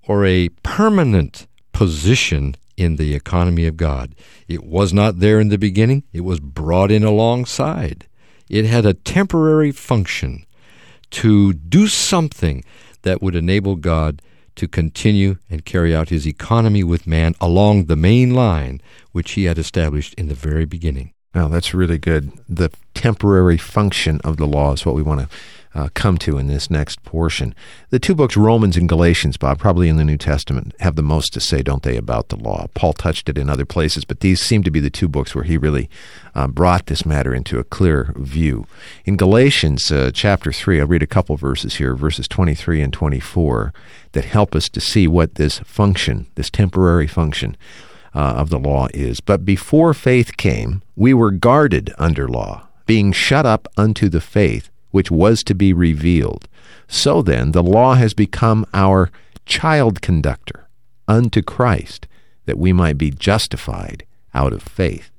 or 0.07 0.25
a 0.25 0.49
permanent 0.63 1.47
position 1.73 2.57
in 2.77 2.97
the 2.97 3.15
economy 3.15 3.67
of 3.67 3.77
God. 3.77 4.15
It 4.49 4.65
was 4.65 4.93
not 4.93 5.21
there 5.21 5.41
in 5.41 5.49
the 5.49 5.59
beginning, 5.59 6.05
it 6.13 6.23
was 6.23 6.41
brought 6.41 6.91
in 6.91 7.05
alongside. 7.05 8.07
It 8.49 8.65
had 8.65 8.85
a 8.85 8.95
temporary 8.95 9.73
function 9.73 10.45
to 11.11 11.53
do 11.53 11.87
something 11.87 12.65
that 13.03 13.23
would 13.23 13.35
enable 13.35 13.77
God 13.77 14.23
to 14.57 14.69
continue 14.69 15.39
and 15.49 15.65
carry 15.65 15.95
out 15.95 16.11
his 16.11 16.27
economy 16.27 16.85
with 16.85 17.07
man 17.07 17.35
along 17.41 17.87
the 17.87 17.97
main 17.97 18.35
line 18.35 18.81
which 19.13 19.33
he 19.33 19.45
had 19.45 19.59
established 19.59 20.15
in 20.15 20.29
the 20.29 20.35
very 20.35 20.65
beginning. 20.65 21.13
Now, 21.35 21.49
that's 21.49 21.73
really 21.73 21.99
good. 21.99 22.33
The 22.49 22.71
temporary 22.95 23.57
function 23.57 24.21
of 24.23 24.37
the 24.37 24.47
law 24.47 24.73
is 24.73 24.85
what 24.85 24.95
we 24.95 25.03
want 25.03 25.21
to 25.21 25.37
uh, 25.75 25.89
come 25.95 26.19
to 26.19 26.39
in 26.39 26.47
this 26.47 26.71
next 26.71 27.03
portion. 27.03 27.55
The 27.91 27.99
two 27.99 28.15
books, 28.15 28.37
Romans 28.37 28.77
and 28.77 28.89
Galatians, 28.89 29.37
Bob, 29.37 29.59
probably 29.59 29.89
in 29.89 29.97
the 29.97 30.05
New 30.05 30.19
Testament, 30.19 30.75
have 30.81 30.97
the 30.97 31.03
most 31.03 31.33
to 31.33 31.41
say, 31.41 31.63
don't 31.63 31.83
they, 31.83 31.97
about 31.97 32.29
the 32.29 32.37
law? 32.37 32.67
Paul 32.75 32.93
touched 32.93 33.29
it 33.29 33.39
in 33.39 33.49
other 33.49 33.65
places, 33.65 34.05
but 34.05 34.21
these 34.21 34.41
seem 34.41 34.63
to 34.65 34.71
be 34.71 34.81
the 34.81 34.91
two 34.91 35.09
books 35.09 35.35
where 35.35 35.45
he 35.45 35.57
really 35.57 35.89
uh, 36.35 36.47
brought 36.47 36.87
this 36.87 37.07
matter 37.07 37.35
into 37.35 37.59
a 37.59 37.65
clear 37.65 38.13
view. 38.17 38.67
In 39.05 39.17
Galatians 39.17 39.91
uh, 39.91 40.11
chapter 40.13 40.53
3, 40.53 40.81
I'll 40.81 40.87
read 40.87 41.03
a 41.03 41.07
couple 41.07 41.37
verses 41.37 41.77
here, 41.77 41.95
verses 41.95 42.29
23 42.29 42.83
and 42.83 42.93
24, 42.93 43.73
that 44.13 44.27
help 44.27 44.55
us 44.55 44.69
to 44.69 44.81
see 44.81 45.09
what 45.09 45.37
this 45.37 45.61
function, 45.61 46.27
this 46.35 46.51
temporary 46.51 47.07
function, 47.07 47.57
uh, 48.15 48.19
of 48.19 48.51
the 48.51 48.59
law 48.59 48.89
is. 48.93 49.21
But 49.21 49.45
before 49.45 49.95
faith 49.95 50.37
came, 50.37 50.83
we 50.97 51.15
were 51.15 51.31
guarded 51.31 51.93
under 51.99 52.29
law, 52.29 52.69
being 52.87 53.13
shut 53.13 53.47
up 53.47 53.69
unto 53.77 54.09
the 54.09 54.21
faith 54.21 54.69
which 54.93 55.11
was 55.11 55.43
to 55.43 55.55
be 55.55 55.73
revealed. 55.73 56.47
So 56.87 57.23
then, 57.23 57.53
the 57.53 57.63
law 57.63 57.95
has 57.95 58.15
become 58.15 58.65
our 58.73 59.11
child 59.45 60.01
conductor 60.01 60.69
unto 61.09 61.43
Christ, 61.43 62.07
that 62.47 62.59
we 62.59 62.73
might 62.73 62.99
be 62.99 63.11
justified 63.11 64.05
out 64.35 64.53
of 64.53 64.63
faith. 64.63 65.11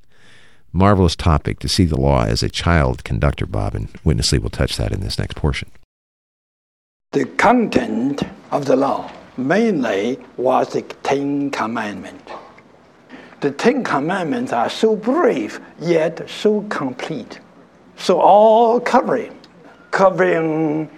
Marvelous 0.71 1.15
topic 1.15 1.59
to 1.59 1.67
see 1.67 1.85
the 1.85 1.99
law 1.99 2.23
as 2.23 2.41
a 2.41 2.49
child 2.49 3.03
conductor, 3.03 3.45
Bob, 3.45 3.75
and 3.75 3.89
Witness 4.03 4.31
Lee 4.31 4.39
will 4.39 4.49
touch 4.49 4.77
that 4.77 4.91
in 4.91 5.01
this 5.01 5.19
next 5.19 5.35
portion. 5.35 5.69
The 7.11 7.25
content 7.25 8.23
of 8.51 8.65
the 8.65 8.75
law 8.75 9.11
mainly 9.37 10.19
was 10.37 10.73
the 10.73 10.81
Ten 10.81 11.51
Commandments. 11.51 12.31
The 13.43 13.51
Ten 13.51 13.83
Commandments 13.83 14.53
are 14.53 14.69
so 14.69 14.95
brief, 14.95 15.59
yet 15.77 16.29
so 16.29 16.61
complete, 16.69 17.41
so 17.97 18.21
all 18.21 18.79
covering, 18.79 19.37
covering 19.91 20.89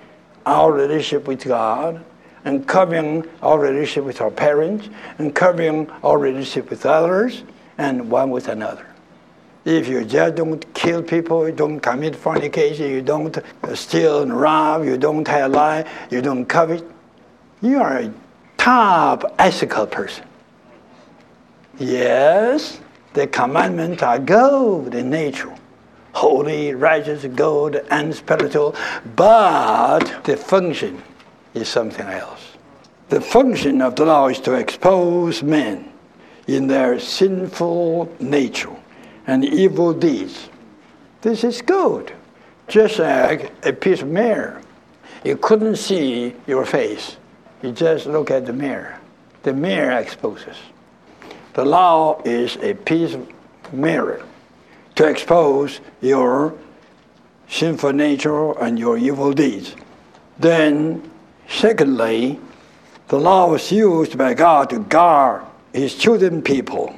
our 0.45 0.71
relationship 0.71 1.27
with 1.27 1.43
God, 1.43 2.05
and 2.43 2.67
covering 2.67 3.27
our 3.41 3.57
relationship 3.57 4.03
with 4.03 4.21
our 4.21 4.29
parents, 4.29 4.89
and 5.17 5.33
covering 5.33 5.89
our 6.03 6.19
relationship 6.19 6.69
with 6.69 6.85
others, 6.85 7.41
and 7.79 8.11
one 8.11 8.29
with 8.29 8.47
another. 8.47 8.85
If 9.65 9.87
you 9.87 10.05
just 10.05 10.35
don't 10.35 10.71
kill 10.75 11.01
people, 11.01 11.47
you 11.47 11.51
don't 11.51 11.79
commit 11.79 12.15
fornication, 12.15 12.91
you 12.91 13.01
don't 13.01 13.35
steal 13.73 14.21
and 14.21 14.39
rob, 14.39 14.85
you 14.85 14.99
don't 14.99 15.27
lie, 15.27 15.83
you 16.11 16.21
don't 16.21 16.45
covet, 16.45 16.83
you 17.63 17.81
are 17.81 17.97
a 17.97 18.13
top 18.55 19.33
ethical 19.39 19.87
person. 19.87 20.25
Yes, 21.77 22.79
the 23.13 23.27
commandments 23.27 24.01
are 24.01 24.19
good 24.19 24.95
in 24.95 25.09
nature, 25.09 25.53
holy, 26.13 26.73
righteous, 26.73 27.25
good, 27.25 27.85
and 27.89 28.15
spiritual, 28.15 28.75
but 29.15 30.23
the 30.23 30.37
function 30.37 31.01
is 31.53 31.67
something 31.67 32.07
else. 32.07 32.41
The 33.09 33.21
function 33.21 33.81
of 33.81 33.95
the 33.95 34.05
law 34.05 34.27
is 34.29 34.39
to 34.41 34.53
expose 34.53 35.43
men 35.43 35.91
in 36.47 36.67
their 36.67 36.99
sinful 36.99 38.11
nature 38.19 38.75
and 39.27 39.43
evil 39.43 39.93
deeds. 39.93 40.49
This 41.21 41.43
is 41.43 41.61
good. 41.61 42.13
just 42.67 42.99
like 42.99 43.51
a 43.65 43.73
piece 43.73 44.01
of 44.01 44.07
mirror. 44.07 44.61
You 45.23 45.37
couldn't 45.37 45.75
see 45.75 46.35
your 46.47 46.65
face. 46.65 47.17
You 47.61 47.71
just 47.71 48.05
look 48.05 48.31
at 48.31 48.45
the 48.45 48.53
mirror. 48.53 48.99
The 49.43 49.53
mirror 49.53 49.91
exposes. 49.99 50.57
The 51.55 51.63
law 51.63 52.21
is 52.25 52.57
a 52.57 52.73
piece 52.73 53.13
of 53.13 53.25
mirror 53.71 54.21
to 54.95 55.07
expose 55.07 55.79
your 56.01 56.53
sinful 57.47 57.93
nature 57.93 58.59
and 58.59 58.77
your 58.77 58.97
evil 58.97 59.31
deeds. 59.31 59.73
Then, 60.37 61.09
secondly, 61.47 62.41
the 63.07 63.17
law 63.17 63.49
was 63.49 63.71
used 63.71 64.17
by 64.17 64.33
God 64.33 64.69
to 64.71 64.79
guard 64.79 65.45
his 65.71 65.95
chosen 65.95 66.41
people 66.41 66.93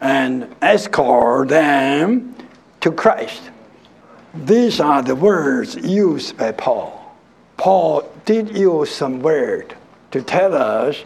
and 0.00 0.52
escort 0.60 1.48
them 1.48 2.34
to 2.80 2.90
Christ. 2.90 3.50
These 4.34 4.80
are 4.80 5.02
the 5.02 5.14
words 5.14 5.76
used 5.76 6.36
by 6.38 6.50
Paul. 6.50 7.14
Paul 7.56 8.10
did 8.24 8.56
use 8.56 8.90
some 8.90 9.20
word 9.20 9.76
to 10.10 10.22
tell 10.22 10.54
us 10.56 11.04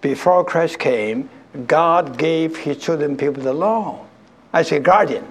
before 0.00 0.44
Christ 0.44 0.78
came, 0.78 1.28
God 1.56 2.18
gave 2.18 2.56
his 2.56 2.78
chosen 2.78 3.16
people 3.16 3.42
the 3.42 3.52
law 3.52 4.04
as 4.52 4.72
a 4.72 4.80
guardian. 4.80 5.26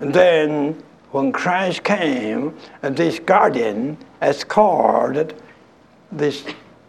And 0.00 0.14
then 0.14 0.82
when 1.10 1.32
Christ 1.32 1.82
came, 1.82 2.56
this 2.82 3.18
guardian 3.18 3.98
escorted 4.22 5.34
these 6.12 6.44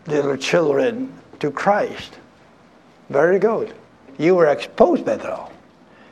little 0.08 0.38
children 0.38 1.14
to 1.40 1.52
Christ. 1.52 2.14
Very 3.10 3.40
good. 3.40 3.74
You 4.18 4.36
were 4.36 4.48
exposed 4.48 5.06
by 5.06 5.16
the 5.18 5.30
law. 5.30 5.52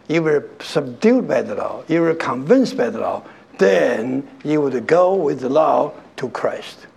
You 0.08 0.24
were 0.24 0.50
subdued 0.60 1.28
by 1.28 1.44
the 1.44 1.56
law. 1.56 1.84
You 1.88 2.02
were 2.02 2.16
convinced 2.16 2.76
by 2.76 2.90
the 2.90 3.00
law. 3.00 3.24
Then 3.60 4.28
you 4.44 4.62
would 4.62 4.88
go 4.88 5.16
with 5.16 5.42
the 5.42 5.50
law 5.50 5.94
to 6.18 6.30
Christ. 6.30 6.88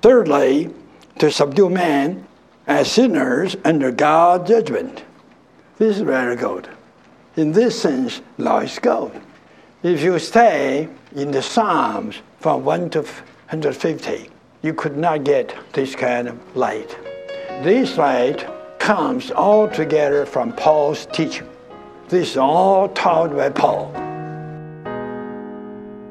Thirdly, 0.00 0.70
to 1.18 1.30
subdue 1.30 1.68
man 1.68 2.26
as 2.66 2.90
sinners 2.90 3.56
under 3.64 3.90
God's 3.90 4.48
judgment. 4.48 5.04
This 5.78 5.96
is 5.96 6.02
very 6.02 6.36
good. 6.36 6.68
In 7.36 7.52
this 7.52 7.80
sense, 7.80 8.20
law 8.38 8.60
is 8.60 8.78
good. 8.78 9.12
If 9.82 10.02
you 10.02 10.18
stay 10.18 10.88
in 11.14 11.30
the 11.30 11.42
Psalms 11.42 12.16
from 12.38 12.64
1 12.64 12.90
to 12.90 13.00
150, 13.00 14.30
you 14.62 14.74
could 14.74 14.96
not 14.96 15.24
get 15.24 15.54
this 15.72 15.96
kind 15.96 16.28
of 16.28 16.56
light. 16.56 16.96
This 17.62 17.96
light 17.96 18.46
comes 18.78 19.30
all 19.30 19.68
together 19.68 20.26
from 20.26 20.52
Paul's 20.52 21.06
teaching. 21.06 21.48
This 22.08 22.32
is 22.32 22.36
all 22.36 22.88
taught 22.90 23.34
by 23.34 23.50
Paul. 23.50 23.92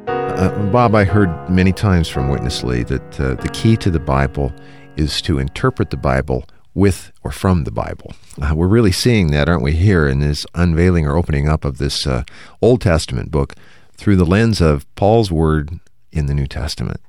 Uh, 0.08 0.72
Bob, 0.72 0.96
I 0.96 1.04
heard 1.04 1.50
many 1.50 1.72
times 1.72 2.10
from 2.10 2.30
Witness 2.30 2.64
Lee 2.64 2.84
that 2.84 3.20
uh, 3.20 3.36
the 3.36 3.50
key 3.50 3.78
to 3.78 3.92
the 3.92 4.00
Bible 4.00 4.52
is 4.98 5.22
to 5.24 5.40
interpret 5.40 5.90
the 5.90 5.98
Bible 5.98 6.46
with 6.74 7.12
or 7.24 7.32
from 7.32 7.64
the 7.64 7.72
Bible. 7.72 8.14
Uh, 8.42 8.54
we're 8.56 8.68
really 8.68 8.92
seeing 8.92 9.32
that, 9.32 9.50
aren't 9.50 9.64
we, 9.64 9.74
here 9.74 10.08
in 10.08 10.20
this 10.20 10.46
unveiling 10.56 11.06
or 11.06 11.18
opening 11.18 11.48
up 11.48 11.66
of 11.66 11.78
this 11.78 12.08
uh, 12.08 12.24
Old 12.62 12.82
Testament 12.82 13.32
book 13.32 13.56
through 13.94 14.16
the 14.16 14.26
lens 14.26 14.62
of 14.62 14.86
Paul's 14.96 15.32
word 15.32 15.80
in 16.12 16.26
the 16.26 16.34
New 16.34 16.48
Testament. 16.48 17.02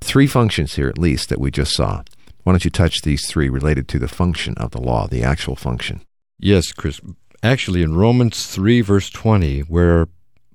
Three 0.00 0.26
functions 0.26 0.74
here, 0.74 0.88
at 0.88 0.98
least, 0.98 1.28
that 1.28 1.40
we 1.40 1.50
just 1.50 1.74
saw. 1.74 2.02
Why 2.42 2.52
don't 2.52 2.64
you 2.64 2.70
touch 2.70 3.02
these 3.02 3.26
three 3.26 3.48
related 3.48 3.88
to 3.88 3.98
the 3.98 4.08
function 4.08 4.54
of 4.56 4.70
the 4.70 4.80
law, 4.80 5.06
the 5.06 5.22
actual 5.22 5.56
function? 5.56 6.02
Yes, 6.38 6.72
Chris. 6.72 7.00
Actually, 7.42 7.82
in 7.82 7.94
Romans 7.94 8.46
3, 8.46 8.80
verse 8.80 9.10
20, 9.10 9.60
where 9.60 10.08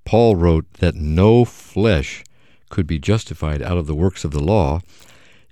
Paul 0.04 0.36
wrote 0.36 0.72
that 0.76 0.96
no 0.96 1.46
flesh 1.46 2.24
could 2.70 2.88
be 2.88 3.00
justified 3.00 3.62
out 3.62 3.78
of 3.78 3.88
the 3.88 3.96
works 3.96 4.24
of 4.24 4.32
the 4.32 4.44
law, 4.44 4.82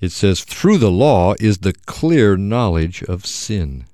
it 0.04 0.12
says, 0.12 0.44
through 0.44 0.78
the 0.80 0.92
law 0.92 1.34
is 1.40 1.60
the 1.60 1.72
clear 1.72 2.36
knowledge 2.36 3.04
of 3.04 3.26
sin. 3.26 3.86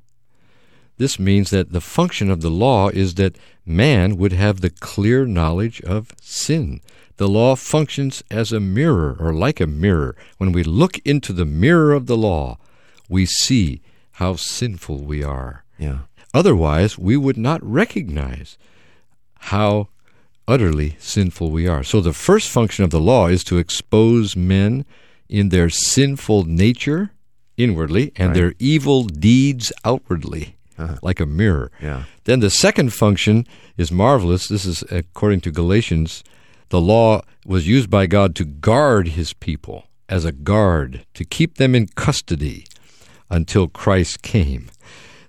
This 0.97 1.19
means 1.19 1.51
that 1.51 1.71
the 1.71 1.81
function 1.81 2.31
of 2.31 2.41
the 2.41 2.49
law 2.49 2.89
is 2.89 3.13
that 3.15 3.37
man 3.63 4.17
would 4.17 4.33
have 4.33 4.61
the 4.61 4.71
clear 4.71 5.25
knowledge 5.25 5.81
of 5.81 6.11
sin. 6.19 6.81
The 7.17 7.27
law 7.27 7.55
functions 7.55 8.23
as 8.31 8.51
a 8.51 8.59
mirror, 8.59 9.15
or 9.19 9.33
like 9.33 9.59
a 9.59 9.67
mirror. 9.67 10.15
When 10.37 10.51
we 10.51 10.63
look 10.63 10.97
into 11.05 11.31
the 11.31 11.45
mirror 11.45 11.93
of 11.93 12.07
the 12.07 12.17
law, 12.17 12.57
we 13.07 13.27
see 13.27 13.81
how 14.13 14.35
sinful 14.35 15.03
we 15.03 15.23
are. 15.23 15.63
Yeah. 15.77 15.99
Otherwise, 16.33 16.97
we 16.97 17.17
would 17.17 17.37
not 17.37 17.63
recognize 17.63 18.57
how 19.53 19.89
utterly 20.47 20.95
sinful 20.99 21.51
we 21.51 21.67
are. 21.67 21.83
So, 21.83 22.01
the 22.01 22.13
first 22.13 22.49
function 22.49 22.83
of 22.83 22.89
the 22.89 22.99
law 22.99 23.27
is 23.27 23.43
to 23.45 23.59
expose 23.59 24.35
men 24.35 24.85
in 25.29 25.49
their 25.49 25.69
sinful 25.69 26.43
nature 26.45 27.11
inwardly 27.57 28.11
and 28.15 28.29
Right. 28.29 28.35
their 28.35 28.53
evil 28.59 29.03
deeds 29.03 29.71
outwardly, 29.85 30.55
Uh-huh. 30.77 30.97
like 31.01 31.19
a 31.19 31.25
mirror. 31.25 31.71
Yeah. 31.81 32.03
Then 32.23 32.39
the 32.39 32.49
second 32.49 32.93
function 32.93 33.45
is 33.77 33.91
marvelous. 33.91 34.47
This 34.47 34.65
is 34.65 34.83
according 34.89 35.41
to 35.41 35.51
Galatians. 35.51 36.23
The 36.69 36.81
law 36.81 37.21
was 37.45 37.67
used 37.67 37.89
by 37.89 38.07
God 38.07 38.35
to 38.35 38.45
guard 38.45 39.09
his 39.09 39.33
people 39.33 39.85
as 40.07 40.25
a 40.25 40.31
guard, 40.31 41.05
to 41.13 41.23
keep 41.25 41.55
them 41.55 41.75
in 41.75 41.87
custody 41.95 42.65
until 43.29 43.67
Christ 43.67 44.21
came. 44.21 44.69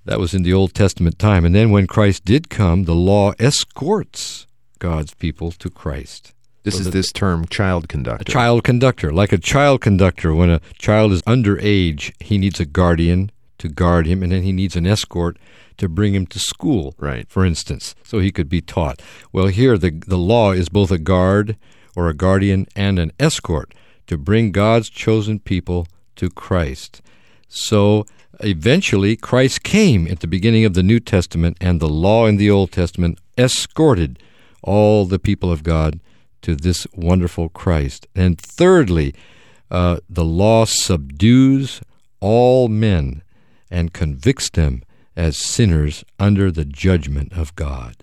That 0.06 0.18
was 0.20 0.32
in 0.32 0.42
the 0.42 0.54
Old 0.54 0.72
Testament 0.74 1.18
time. 1.18 1.44
And 1.44 1.54
then 1.54 1.70
when 1.70 1.86
Christ 1.86 2.24
did 2.24 2.48
come, 2.48 2.84
the 2.84 2.94
law 2.94 3.32
escorts 3.38 4.46
God's 4.78 5.12
people 5.14 5.50
to 5.52 5.68
Christ. 5.68 6.32
This 6.62 6.74
So 6.74 6.80
is 6.80 6.90
this 6.90 7.10
term, 7.12 7.46
child 7.46 7.88
conductor. 7.88 8.22
A 8.22 8.32
child 8.32 8.64
conductor, 8.64 9.10
like 9.12 9.32
a 9.32 9.38
child 9.38 9.80
conductor. 9.80 10.34
When 10.34 10.50
a 10.50 10.60
child 10.78 11.12
is 11.12 11.22
underage, 11.22 12.12
he 12.20 12.36
needs 12.36 12.60
a 12.60 12.66
guardian 12.66 13.30
to 13.58 13.68
guard 13.68 14.06
him, 14.06 14.22
and 14.22 14.32
then 14.32 14.42
he 14.42 14.52
needs 14.52 14.76
an 14.76 14.86
escort 14.86 15.38
to 15.78 15.88
bring 15.88 16.14
him 16.14 16.26
to 16.26 16.38
school, 16.38 16.94
Right. 16.98 17.26
for 17.28 17.44
instance, 17.44 17.94
so 18.02 18.18
he 18.18 18.30
could 18.30 18.48
be 18.48 18.60
taught. 18.60 19.00
Well, 19.32 19.46
here 19.46 19.78
the, 19.78 19.90
the 19.90 20.18
law 20.18 20.52
is 20.52 20.68
both 20.68 20.90
a 20.90 20.98
guard 20.98 21.56
or 21.96 22.08
a 22.08 22.14
guardian 22.14 22.66
and 22.76 22.98
an 22.98 23.12
escort 23.18 23.72
to 24.06 24.18
bring 24.18 24.52
God's 24.52 24.90
chosen 24.90 25.38
people 25.40 25.86
to 26.16 26.28
Christ. 26.28 27.00
So 27.48 28.04
eventually, 28.40 29.16
Christ 29.16 29.62
came 29.62 30.06
at 30.08 30.20
the 30.20 30.26
beginning 30.26 30.64
of 30.66 30.74
the 30.74 30.82
New 30.82 31.00
Testament, 31.00 31.56
and 31.60 31.80
the 31.80 31.88
law 31.88 32.26
in 32.26 32.36
the 32.36 32.50
Old 32.50 32.72
Testament 32.72 33.18
escorted 33.38 34.18
all 34.62 35.06
the 35.06 35.18
people 35.18 35.50
of 35.50 35.62
God 35.62 36.00
to 36.42 36.54
this 36.54 36.86
wonderful 36.94 37.48
Christ. 37.48 38.06
And 38.14 38.38
thirdly, 38.40 39.14
uh, 39.70 39.98
the 40.08 40.24
law 40.24 40.64
subdues 40.64 41.80
all 42.20 42.68
men 42.68 43.22
and 43.70 43.92
convicts 43.92 44.50
them 44.50 44.82
as 45.16 45.36
sinners 45.36 46.04
under 46.18 46.50
the 46.50 46.64
judgment 46.64 47.32
of 47.32 47.54
God. 47.54 47.96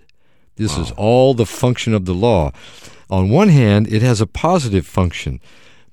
This 0.56 0.76
is 0.76 0.90
all 0.92 1.34
the 1.34 1.46
function 1.46 1.94
of 1.94 2.04
the 2.04 2.14
law. 2.14 2.52
On 3.10 3.28
one 3.30 3.48
hand, 3.48 3.92
it 3.92 4.02
has 4.02 4.20
a 4.20 4.26
positive 4.26 4.86
function, 4.86 5.40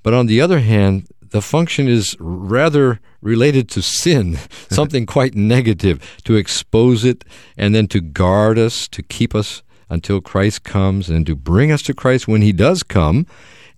but 0.01 0.13
on 0.13 0.25
the 0.25 0.41
other 0.41 0.59
hand, 0.59 1.07
the 1.21 1.41
function 1.41 1.87
is 1.87 2.15
rather 2.19 2.99
related 3.21 3.69
to 3.69 3.81
sin, 3.81 4.37
something 4.69 5.05
quite 5.05 5.35
negative, 5.35 5.99
to 6.23 6.35
expose 6.35 7.03
it 7.03 7.23
and 7.57 7.75
then 7.75 7.87
to 7.87 8.01
guard 8.01 8.57
us, 8.57 8.87
to 8.87 9.03
keep 9.03 9.35
us 9.35 9.61
until 9.89 10.21
Christ 10.21 10.63
comes, 10.63 11.09
and 11.09 11.25
to 11.25 11.35
bring 11.35 11.71
us 11.71 11.81
to 11.83 11.93
Christ 11.93 12.27
when 12.27 12.41
He 12.41 12.51
does 12.51 12.83
come, 12.83 13.27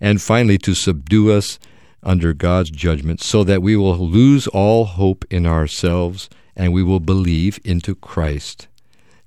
and 0.00 0.22
finally 0.22 0.58
to 0.58 0.74
subdue 0.74 1.32
us 1.32 1.58
under 2.02 2.32
God's 2.32 2.70
judgment 2.70 3.20
so 3.20 3.44
that 3.44 3.62
we 3.62 3.76
will 3.76 3.98
lose 3.98 4.46
all 4.48 4.84
hope 4.84 5.24
in 5.30 5.46
ourselves 5.46 6.28
and 6.56 6.72
we 6.72 6.82
will 6.82 7.00
believe 7.00 7.58
into 7.64 7.94
Christ 7.94 8.68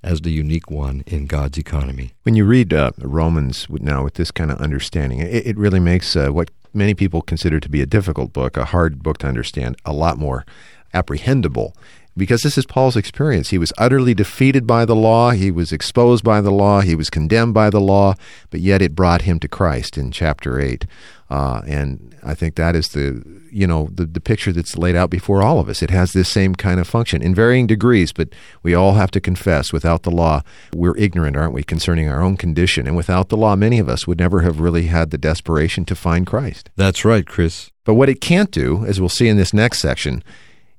as 0.02 0.22
the 0.22 0.30
unique 0.30 0.70
one 0.70 1.04
in 1.06 1.26
God's 1.26 1.58
economy. 1.58 2.12
When 2.24 2.34
you 2.34 2.44
read 2.44 2.72
uh, 2.72 2.90
Romans 2.98 3.66
now 3.70 4.02
with 4.02 4.14
this 4.14 4.30
kind 4.30 4.50
of 4.50 4.58
understanding, 4.60 5.20
it, 5.20 5.46
it 5.46 5.56
really 5.56 5.80
makes 5.80 6.16
uh, 6.16 6.30
what 6.30 6.50
many 6.74 6.94
people 6.94 7.22
consider 7.22 7.60
to 7.60 7.68
be 7.68 7.80
a 7.80 7.86
difficult 7.86 8.32
book, 8.32 8.56
a 8.56 8.64
hard 8.66 9.02
book 9.02 9.18
to 9.18 9.28
understand, 9.28 9.76
a 9.84 9.92
lot 9.92 10.18
more 10.18 10.44
apprehendable. 10.92 11.74
Because 12.16 12.42
this 12.42 12.58
is 12.58 12.66
Paul's 12.66 12.96
experience. 12.96 13.50
He 13.50 13.58
was 13.58 13.72
utterly 13.78 14.12
defeated 14.12 14.66
by 14.66 14.84
the 14.84 14.96
law. 14.96 15.30
He 15.30 15.50
was 15.50 15.72
exposed 15.72 16.22
by 16.22 16.40
the 16.40 16.50
law. 16.50 16.80
He 16.80 16.94
was 16.94 17.08
condemned 17.08 17.54
by 17.54 17.70
the 17.70 17.80
law, 17.80 18.14
but 18.50 18.60
yet 18.60 18.82
it 18.82 18.94
brought 18.94 19.22
him 19.22 19.38
to 19.40 19.48
Christ 19.48 19.96
in 19.96 20.10
chapter 20.10 20.60
8. 20.60 20.84
Uh, 21.32 21.62
and 21.66 22.14
I 22.22 22.34
think 22.34 22.56
that 22.56 22.76
is 22.76 22.88
the, 22.88 23.24
you 23.50 23.66
know, 23.66 23.88
the, 23.90 24.04
the 24.04 24.20
picture 24.20 24.52
that's 24.52 24.76
laid 24.76 24.94
out 24.94 25.08
before 25.08 25.42
all 25.42 25.58
of 25.58 25.70
us. 25.70 25.82
It 25.82 25.88
has 25.88 26.12
this 26.12 26.28
same 26.28 26.54
kind 26.54 26.78
of 26.78 26.86
function 26.86 27.22
in 27.22 27.34
varying 27.34 27.66
degrees, 27.66 28.12
but 28.12 28.28
we 28.62 28.74
all 28.74 28.92
have 28.94 29.10
to 29.12 29.20
confess 29.20 29.72
without 29.72 30.02
the 30.02 30.10
law, 30.10 30.42
we're 30.74 30.96
ignorant, 30.98 31.34
aren't 31.34 31.54
we, 31.54 31.62
concerning 31.62 32.06
our 32.06 32.20
own 32.20 32.36
condition. 32.36 32.86
And 32.86 32.96
without 32.96 33.30
the 33.30 33.38
law, 33.38 33.56
many 33.56 33.78
of 33.78 33.88
us 33.88 34.06
would 34.06 34.18
never 34.18 34.42
have 34.42 34.60
really 34.60 34.88
had 34.88 35.10
the 35.10 35.16
desperation 35.16 35.86
to 35.86 35.94
find 35.94 36.26
Christ. 36.26 36.68
That's 36.76 37.02
right, 37.02 37.26
Chris. 37.26 37.70
But 37.84 37.94
what 37.94 38.10
it 38.10 38.20
can't 38.20 38.50
do, 38.50 38.84
as 38.84 39.00
we'll 39.00 39.08
see 39.08 39.28
in 39.28 39.38
this 39.38 39.54
next 39.54 39.80
section, 39.80 40.22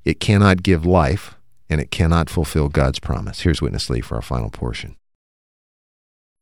it 0.05 0.19
cannot 0.19 0.63
give 0.63 0.85
life 0.85 1.35
and 1.69 1.79
it 1.81 1.91
cannot 1.91 2.29
fulfill 2.29 2.69
God's 2.69 2.99
promise. 2.99 3.41
Here's 3.41 3.61
Witness 3.61 3.89
Lee 3.89 4.01
for 4.01 4.15
our 4.15 4.21
final 4.21 4.49
portion. 4.49 4.95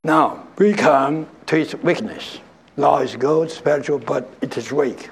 Now, 0.04 0.48
we 0.58 0.74
come 0.74 1.28
to 1.46 1.58
its 1.58 1.76
weakness. 1.76 2.40
Law 2.76 3.00
is 3.00 3.16
good, 3.16 3.52
spiritual, 3.52 4.00
but 4.00 4.28
it 4.42 4.58
is 4.58 4.72
weak. 4.72 5.10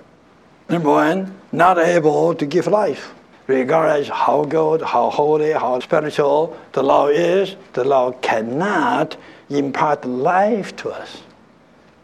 Number 0.67 0.89
one, 0.89 1.39
not 1.51 1.77
able 1.77 2.33
to 2.33 2.45
give 2.45 2.67
life. 2.67 3.13
Regardless 3.47 4.07
how 4.09 4.45
good, 4.45 4.81
how 4.81 5.09
holy, 5.09 5.51
how 5.51 5.79
spiritual 5.79 6.57
the 6.71 6.83
law 6.83 7.07
is, 7.07 7.55
the 7.73 7.83
law 7.83 8.11
cannot 8.11 9.17
impart 9.49 10.05
life 10.05 10.75
to 10.77 10.89
us. 10.89 11.23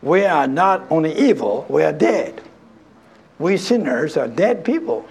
We 0.02 0.26
are 0.26 0.48
not 0.48 0.86
only 0.92 1.14
evil, 1.18 1.66
we 1.70 1.84
are 1.84 1.94
dead. 1.94 2.42
We 3.40 3.58
sinners 3.58 4.18
are 4.18 4.28
dead 4.28 4.64
people. 4.64 5.08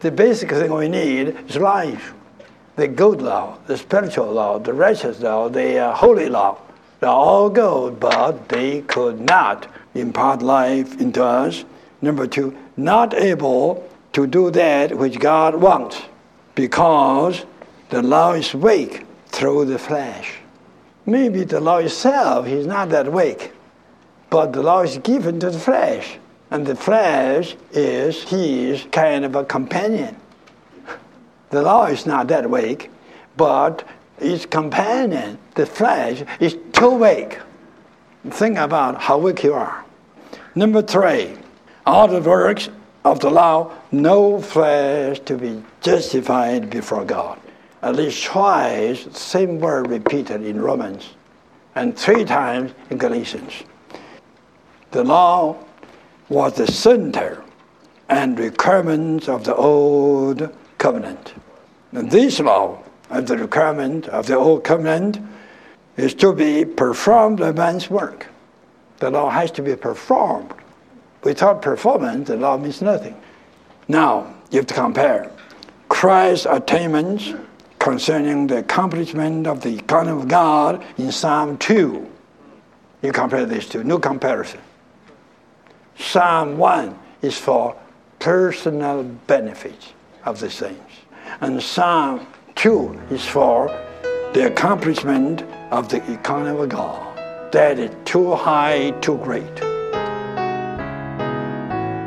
The 0.00 0.10
basic 0.10 0.50
thing 0.50 0.72
we 0.72 0.88
need 0.88 1.36
is 1.48 1.56
life. 1.56 2.12
The 2.76 2.88
good 2.88 3.22
law, 3.22 3.58
the 3.66 3.76
spiritual 3.76 4.30
law, 4.32 4.58
the 4.58 4.72
righteous 4.72 5.20
law, 5.20 5.48
the 5.48 5.78
uh, 5.78 5.94
holy 5.94 6.28
law 6.28 6.58
they're 7.00 7.10
all 7.10 7.50
good, 7.50 8.00
but 8.00 8.48
they 8.48 8.80
could 8.82 9.20
not 9.20 9.66
impart 9.94 10.40
life 10.40 10.98
into 11.00 11.22
us. 11.22 11.64
Number 12.00 12.26
two, 12.26 12.56
not 12.76 13.14
able 13.14 13.88
to 14.12 14.26
do 14.26 14.50
that 14.52 14.96
which 14.96 15.18
God 15.18 15.54
wants 15.56 16.00
because 16.54 17.44
the 17.90 18.02
law 18.02 18.32
is 18.32 18.54
weak 18.54 19.04
through 19.26 19.66
the 19.66 19.78
flesh. 19.78 20.36
Maybe 21.04 21.44
the 21.44 21.60
law 21.60 21.78
itself 21.78 22.46
is 22.46 22.66
not 22.66 22.88
that 22.90 23.12
weak, 23.12 23.52
but 24.30 24.52
the 24.52 24.62
law 24.62 24.82
is 24.82 24.98
given 24.98 25.38
to 25.40 25.50
the 25.50 25.58
flesh, 25.58 26.18
and 26.50 26.66
the 26.66 26.76
flesh 26.76 27.56
is 27.72 28.22
his 28.22 28.86
kind 28.92 29.24
of 29.24 29.34
a 29.34 29.44
companion. 29.44 30.16
The 31.50 31.62
law 31.62 31.86
is 31.86 32.06
not 32.06 32.28
that 32.28 32.48
weak, 32.48 32.90
but 33.36 33.86
its 34.18 34.46
companion, 34.46 35.38
the 35.54 35.66
flesh, 35.66 36.22
is 36.40 36.56
too 36.72 36.90
weak. 36.90 37.38
Think 38.30 38.58
about 38.58 39.00
how 39.00 39.18
weak 39.18 39.42
you 39.44 39.54
are. 39.54 39.84
Number 40.54 40.82
three, 40.82 41.36
all 41.84 42.08
the 42.08 42.20
works 42.20 42.68
of 43.04 43.20
the 43.20 43.30
law, 43.30 43.72
no 43.92 44.40
flesh 44.40 45.20
to 45.20 45.36
be 45.36 45.62
justified 45.80 46.70
before 46.70 47.04
God. 47.04 47.38
At 47.82 47.94
least 47.94 48.24
twice, 48.24 49.06
same 49.12 49.60
word 49.60 49.88
repeated 49.88 50.42
in 50.42 50.60
Romans, 50.60 51.10
and 51.74 51.96
three 51.96 52.24
times 52.24 52.72
in 52.90 52.98
Galatians. 52.98 53.52
The 54.90 55.04
law 55.04 55.56
was 56.28 56.54
the 56.54 56.66
center 56.66 57.42
and 58.08 58.38
requirements 58.38 59.28
of 59.28 59.44
the 59.44 59.54
old 59.54 60.54
covenant. 60.78 61.34
And 61.92 62.10
this 62.10 62.40
law 62.40 62.82
and 63.10 63.26
the 63.26 63.38
requirement 63.38 64.08
of 64.08 64.26
the 64.26 64.36
old 64.36 64.64
covenant 64.64 65.18
is 65.96 66.14
to 66.14 66.32
be 66.32 66.64
performed 66.64 67.38
by 67.38 67.52
man's 67.52 67.88
work. 67.88 68.26
The 68.98 69.10
law 69.10 69.30
has 69.30 69.50
to 69.52 69.62
be 69.62 69.76
performed. 69.76 70.52
Without 71.22 71.62
performance, 71.62 72.28
the 72.28 72.36
law 72.36 72.56
means 72.56 72.82
nothing. 72.82 73.20
Now, 73.88 74.34
you 74.50 74.58
have 74.58 74.66
to 74.66 74.74
compare 74.74 75.30
Christ's 75.88 76.46
attainments 76.46 77.34
concerning 77.78 78.46
the 78.46 78.58
accomplishment 78.58 79.46
of 79.46 79.60
the 79.60 79.76
economy 79.76 80.22
of 80.22 80.28
God 80.28 80.84
in 80.98 81.12
Psalm 81.12 81.56
2. 81.58 82.10
You 83.02 83.12
compare 83.12 83.46
these 83.46 83.68
two, 83.68 83.84
no 83.84 83.98
comparison. 83.98 84.60
Psalm 85.98 86.58
1 86.58 86.98
is 87.22 87.38
for 87.38 87.74
personal 88.18 89.02
benefits 89.26 89.92
of 90.24 90.40
the 90.40 90.50
saints. 90.50 90.92
And 91.40 91.62
Psalm 91.62 92.26
Two 92.54 92.98
is 93.10 93.24
for 93.24 93.68
the 94.32 94.46
accomplishment 94.46 95.42
of 95.70 95.88
the 95.88 95.98
economy 96.12 96.58
of 96.58 96.68
God. 96.70 97.52
That 97.52 97.78
is 97.78 97.94
too 98.04 98.34
high, 98.34 98.92
too 99.02 99.18
great. 99.18 99.54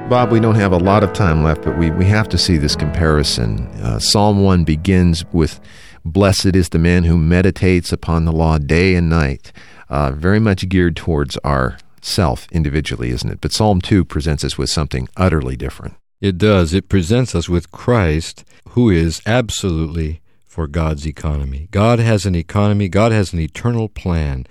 Bob, 0.10 0.32
we 0.32 0.40
don't 0.40 0.56
have 0.56 0.72
a 0.72 0.78
lot 0.78 1.04
of 1.04 1.14
time 1.14 1.44
left, 1.44 1.64
but 1.64 1.78
we, 1.78 1.92
we 1.92 2.06
have 2.06 2.28
to 2.30 2.38
see 2.38 2.58
this 2.58 2.76
comparison. 2.76 3.68
Uh, 3.82 4.00
Psalm 4.00 4.44
1 4.44 4.64
begins 4.64 5.24
with 5.32 5.60
Blessed 6.04 6.56
is 6.56 6.70
the 6.70 6.80
man 6.80 7.04
who 7.04 7.18
meditates 7.18 7.92
upon 7.92 8.26
the 8.26 8.32
law 8.32 8.58
day 8.58 8.96
and 8.96 9.10
night. 9.10 9.52
Uh, 9.90 10.12
very 10.12 10.40
much 10.40 10.68
geared 10.68 10.96
towards 10.96 11.38
our 11.38 11.78
self 12.02 12.48
individually, 12.52 13.10
isn't 13.10 13.30
it? 13.30 13.42
But 13.42 13.52
Psalm 13.52 13.82
2 13.82 14.06
presents 14.06 14.44
us 14.44 14.58
with 14.58 14.70
something 14.70 15.08
utterly 15.18 15.56
different. 15.56 15.96
It 16.22 16.38
does. 16.38 16.74
It 16.74 16.90
presents 16.90 17.34
us 17.34 17.48
with 17.48 17.72
Christ, 17.72 18.44
who 18.70 18.90
is 18.90 19.22
absolutely 19.26 20.22
for 20.46 20.68
God's 20.68 21.08
economy. 21.08 21.70
God 21.72 22.00
has 22.00 22.26
an 22.26 22.36
economy, 22.36 22.90
God 22.90 23.12
has 23.12 23.32
an 23.32 23.40
eternal 23.40 23.88
plan. 23.88 24.46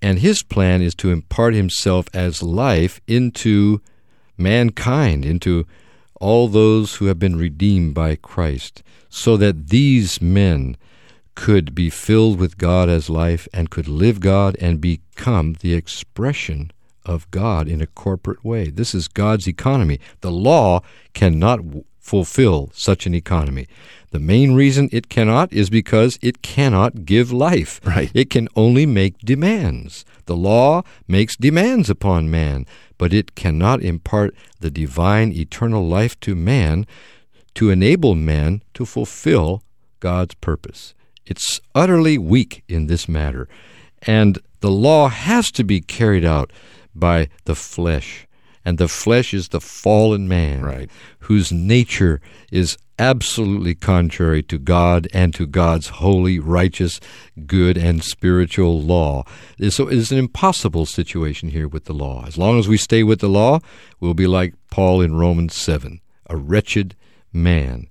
And 0.00 0.18
his 0.18 0.42
plan 0.42 0.82
is 0.82 0.94
to 0.96 1.10
impart 1.10 1.54
himself 1.54 2.06
as 2.14 2.42
life 2.42 3.00
into 3.08 3.80
mankind, 4.36 5.24
into 5.24 5.66
all 6.20 6.48
those 6.48 6.96
who 6.96 7.06
have 7.06 7.18
been 7.18 7.36
redeemed 7.36 7.94
by 7.94 8.14
Christ, 8.14 8.82
so 9.08 9.36
that 9.38 9.68
these 9.68 10.20
men 10.20 10.76
could 11.36 11.74
be 11.74 11.88
filled 11.88 12.40
with 12.40 12.58
God 12.58 12.88
as 12.88 13.08
life 13.08 13.46
and 13.52 13.70
could 13.70 13.86
live 13.86 14.18
God 14.18 14.56
and 14.60 14.80
become 14.80 15.52
the 15.60 15.74
expression 15.74 16.72
of 17.04 17.30
God 17.30 17.68
in 17.68 17.80
a 17.80 17.86
corporate 17.86 18.44
way. 18.44 18.70
This 18.70 18.92
is 18.94 19.06
God's 19.06 19.46
economy. 19.46 20.00
The 20.22 20.32
law 20.32 20.80
cannot 21.14 21.60
fulfill 22.00 22.70
such 22.72 23.06
an 23.06 23.14
economy. 23.14 23.66
The 24.10 24.18
main 24.18 24.54
reason 24.54 24.88
it 24.92 25.08
cannot 25.08 25.52
is 25.52 25.70
because 25.70 26.18
it 26.22 26.40
cannot 26.42 27.04
give 27.04 27.32
life. 27.32 27.80
Right. 27.84 28.10
It 28.14 28.30
can 28.30 28.48
only 28.56 28.86
make 28.86 29.18
demands. 29.18 30.04
The 30.24 30.36
law 30.36 30.82
makes 31.06 31.36
demands 31.36 31.90
upon 31.90 32.30
man, 32.30 32.66
but 32.98 33.12
it 33.12 33.34
cannot 33.34 33.82
impart 33.82 34.34
the 34.60 34.70
divine 34.70 35.32
eternal 35.32 35.86
life 35.86 36.18
to 36.20 36.34
man 36.34 36.86
to 37.54 37.70
enable 37.70 38.14
man 38.14 38.62
to 38.74 38.84
fulfill 38.84 39.62
God's 40.00 40.34
purpose. 40.34 40.94
It's 41.26 41.60
utterly 41.74 42.18
weak 42.18 42.62
in 42.68 42.86
this 42.86 43.08
matter, 43.08 43.48
and 44.02 44.38
the 44.60 44.70
law 44.70 45.08
has 45.08 45.50
to 45.52 45.64
be 45.64 45.80
carried 45.80 46.24
out 46.24 46.52
by 46.94 47.28
the 47.44 47.54
flesh. 47.54 48.26
And 48.64 48.78
the 48.78 48.88
flesh 48.88 49.32
is 49.32 49.48
the 49.48 49.60
fallen 49.60 50.26
man, 50.26 50.62
right. 50.62 50.90
whose 51.20 51.52
nature 51.52 52.20
is 52.50 52.76
absolutely 52.98 53.74
contrary 53.74 54.42
to 54.42 54.58
God 54.58 55.06
and 55.12 55.34
to 55.34 55.46
God's 55.46 55.88
holy, 55.88 56.38
righteous, 56.38 56.98
good, 57.46 57.76
and 57.76 58.02
spiritual 58.02 58.80
law. 58.80 59.24
So 59.68 59.86
it's 59.88 60.10
an 60.10 60.18
impossible 60.18 60.86
situation 60.86 61.50
here 61.50 61.68
with 61.68 61.84
the 61.84 61.92
law. 61.92 62.24
As 62.26 62.38
long 62.38 62.58
as 62.58 62.66
we 62.66 62.76
stay 62.76 63.02
with 63.02 63.20
the 63.20 63.28
law, 63.28 63.60
we'll 64.00 64.14
be 64.14 64.26
like 64.26 64.54
Paul 64.70 65.00
in 65.00 65.14
Romans 65.14 65.54
7, 65.54 66.00
a 66.28 66.36
wretched 66.36 66.96
man. 67.32 67.88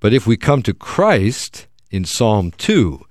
But 0.00 0.12
if 0.12 0.26
we 0.26 0.36
come 0.36 0.62
to 0.64 0.74
Christ 0.74 1.67
in 1.90 2.04
Psalm 2.04 2.50
2, 2.52 3.04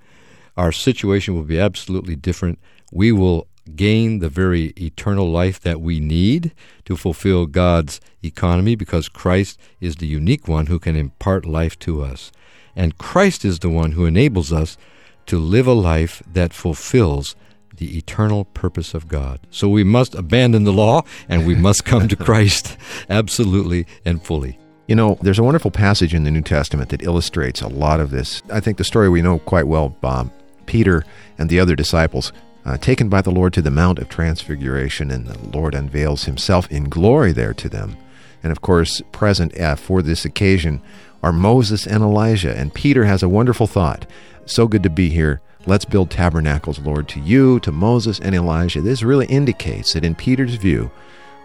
our 0.56 0.72
situation 0.72 1.36
will 1.36 1.44
be 1.44 1.60
absolutely 1.60 2.16
different. 2.16 2.60
We 2.92 3.12
will 3.12 3.48
gain 3.76 4.20
the 4.20 4.30
very 4.30 4.74
eternal 4.78 5.30
life 5.30 5.60
that 5.62 5.82
we 5.82 6.00
need 6.00 6.54
to 6.86 6.96
fulfill 6.96 7.46
God's 7.46 8.00
economy 8.24 8.76
because 8.76 9.10
Christ 9.10 9.60
is 9.82 9.98
the 9.98 10.08
unique 10.08 10.48
one 10.48 10.68
who 10.68 10.80
can 10.80 10.96
impart 10.96 11.46
life 11.46 11.78
to 11.80 12.02
us. 12.02 12.32
And 12.76 12.98
Christ 12.98 13.44
is 13.44 13.60
the 13.60 13.70
one 13.70 13.94
who 13.94 14.06
enables 14.06 14.54
us 14.54 14.78
to 15.26 15.38
live 15.38 15.68
a 15.68 15.74
life 15.74 16.24
that 16.32 16.54
fulfills 16.54 17.36
the 17.76 17.98
eternal 17.98 18.46
purpose 18.46 18.94
of 18.94 19.08
God. 19.08 19.40
So 19.52 19.68
we 19.68 19.84
must 19.84 20.16
abandon 20.16 20.64
the 20.64 20.74
law 20.74 21.04
and 21.30 21.46
we 21.46 21.56
must 21.56 21.86
come 21.86 22.08
to 22.08 22.16
Christ 22.16 22.78
absolutely 23.10 23.86
and 24.06 24.24
fully. 24.24 24.58
You 24.88 24.96
know, 24.96 25.18
there's 25.22 25.38
a 25.38 25.44
wonderful 25.44 25.70
passage 25.70 26.14
in 26.14 26.24
the 26.24 26.32
New 26.32 26.42
Testament 26.42 26.90
that 26.90 27.04
illustrates 27.04 27.62
a 27.62 27.68
lot 27.68 28.00
of 28.00 28.10
this. 28.10 28.42
I 28.50 28.62
think 28.62 28.78
the 28.78 28.86
story 28.86 29.10
we 29.10 29.22
know 29.22 29.38
quite 29.38 29.68
well, 29.68 29.90
Bob. 29.90 30.32
Peter 30.66 31.04
and 31.38 31.50
the 31.50 31.60
other 31.60 31.76
disciples 31.76 32.32
uh, 32.66 32.78
taken 32.78 33.10
by 33.10 33.22
the 33.22 33.32
Lord 33.32 33.52
to 33.54 33.62
the 33.62 33.70
Mount 33.70 34.00
of 34.00 34.08
Transfiguration, 34.08 35.12
and 35.12 35.28
the 35.28 35.58
Lord 35.58 35.76
unveils 35.76 36.24
himself 36.24 36.72
in 36.72 36.86
glory 36.86 37.34
there 37.34 37.54
to 37.54 37.68
them. 37.68 37.98
And 38.42 38.50
of 38.50 38.62
course, 38.62 39.02
present 39.12 39.60
uh, 39.60 39.76
for 39.76 40.02
this 40.02 40.24
occasion 40.24 40.82
are 41.22 41.34
Moses 41.34 41.86
and 41.86 42.02
Elijah. 42.02 42.58
And 42.58 42.74
Peter 42.74 43.04
has 43.04 43.22
a 43.22 43.30
wonderful 43.30 43.68
thought. 43.68 44.06
So 44.46 44.70
good 44.70 44.84
to 44.84 44.90
be 44.90 45.10
here. 45.10 45.42
Let's 45.66 45.84
build 45.84 46.12
tabernacles, 46.12 46.80
Lord, 46.80 47.10
to 47.10 47.20
you, 47.20 47.60
to 47.60 47.74
Moses 47.74 48.22
and 48.22 48.34
Elijah. 48.34 48.80
This 48.80 49.04
really 49.04 49.26
indicates 49.26 49.92
that 49.94 50.06
in 50.06 50.16
Peter's 50.16 50.56
view, 50.56 50.92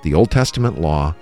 the 0.04 0.14
Old 0.14 0.30
Testament 0.30 0.80
law 0.80 1.16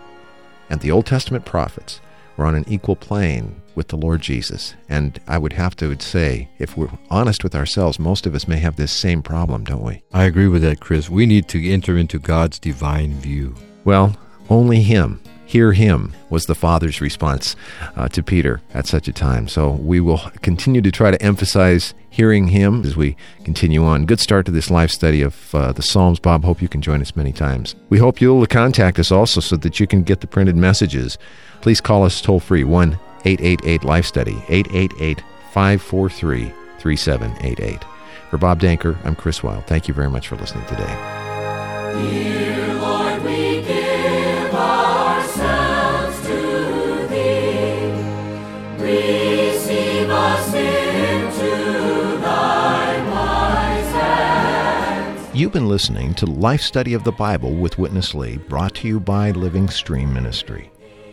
and 0.69 0.83
the 0.83 0.91
Old 0.91 1.07
Testament 1.07 1.47
prophets 1.47 2.03
were 2.41 2.47
on 2.47 2.55
an 2.55 2.65
equal 2.67 2.97
plane 2.97 3.61
with 3.75 3.89
the 3.89 3.97
Lord 3.97 4.23
Jesus. 4.23 4.75
And 4.89 5.21
I 5.29 5.39
would 5.39 5.53
have 5.53 5.77
to 5.77 5.97
say, 6.01 6.49
if 6.59 6.77
we're 6.77 6.91
honest 7.11 7.45
with 7.45 7.55
ourselves, 7.55 7.99
most 7.99 8.27
of 8.27 8.35
us 8.35 8.49
may 8.49 8.59
have 8.59 8.77
this 8.77 8.91
same 8.91 9.23
problem, 9.23 9.65
don't 9.65 9.85
we? 9.85 10.03
I 10.13 10.25
agree 10.25 10.49
with 10.49 10.63
that, 10.63 10.81
Chris. 10.81 11.11
We 11.11 11.27
need 11.27 11.49
to 11.49 11.71
enter 11.71 11.97
into 11.97 12.19
God's 12.19 12.59
divine 12.59 13.13
view. 13.21 13.55
Well, 13.85 14.17
only 14.49 14.83
Him. 14.83 15.21
Hear 15.45 15.73
him, 15.73 16.15
was 16.29 16.45
the 16.45 16.55
Father's 16.55 17.01
response 17.01 17.57
uh, 17.97 18.09
to 18.11 18.23
Peter 18.23 18.61
at 18.73 18.87
such 18.87 19.09
a 19.09 19.13
time. 19.13 19.49
So 19.49 19.73
we 19.73 19.99
will 19.99 20.19
continue 20.43 20.81
to 20.81 20.93
try 20.93 21.11
to 21.11 21.21
emphasize 21.21 21.93
hearing 22.09 22.47
him 22.47 22.85
as 22.85 22.97
we 22.97 23.17
continue 23.43 23.85
on. 23.85 24.07
Good 24.07 24.21
start 24.21 24.47
to 24.47 24.53
this 24.53 24.71
life 24.71 24.93
study 24.93 25.23
of 25.23 25.53
uh, 25.53 25.73
the 25.73 25.83
Psalms. 25.83 26.21
Bob, 26.21 26.45
hope 26.45 26.63
you 26.63 26.69
can 26.69 26.83
join 26.83 27.01
us 27.01 27.17
many 27.17 27.33
times. 27.33 27.75
We 27.89 27.99
hope 27.99 28.21
you'll 28.21 28.47
contact 28.47 29.01
us 29.01 29.11
also 29.11 29.41
so 29.41 29.57
that 29.57 29.81
you 29.81 29.89
can 29.89 30.05
get 30.05 30.21
the 30.21 30.29
printed 30.29 30.55
messages. 30.55 31.19
Please 31.61 31.81
call 31.81 32.05
us 32.05 32.21
toll 32.21 32.41
free 32.41 32.65
1 32.65 32.99
888 33.25 33.85
Life 33.85 34.07
Study, 34.07 34.43
888 34.49 35.23
543 35.53 36.53
3788. 36.79 37.85
For 38.31 38.39
Bob 38.39 38.61
Danker, 38.61 38.97
I'm 39.05 39.15
Chris 39.15 39.43
Wild. 39.43 39.67
Thank 39.67 39.89
you 39.89 39.95
very 39.95 40.09
much 40.09 40.29
for 40.29 40.37
listening 40.37 40.65
today. 40.67 40.87
Dear 40.87 42.75
Lord, 42.75 43.23
we 43.25 43.61
give 43.63 44.55
ourselves 44.55 46.21
to 46.27 47.09
Thee. 47.09 47.93
Receive 48.83 50.09
us 50.09 50.55
into 50.55 52.17
Thy 52.23 53.11
wise 53.11 53.93
hands. 53.93 55.35
You've 55.35 55.53
been 55.53 55.69
listening 55.69 56.15
to 56.15 56.27
Life 56.27 56.63
Study 56.63 56.95
of 56.95 57.05
the 57.05 57.13
Bible 57.13 57.53
with 57.55 57.79
Witness 57.79 58.15
Lee, 58.15 58.39
brought 58.39 58.77
to 58.77 58.89
you 58.89 59.01
by 59.01 59.33
Living 59.33 59.69
Stream 59.69 60.15
Ministry. 60.15 60.71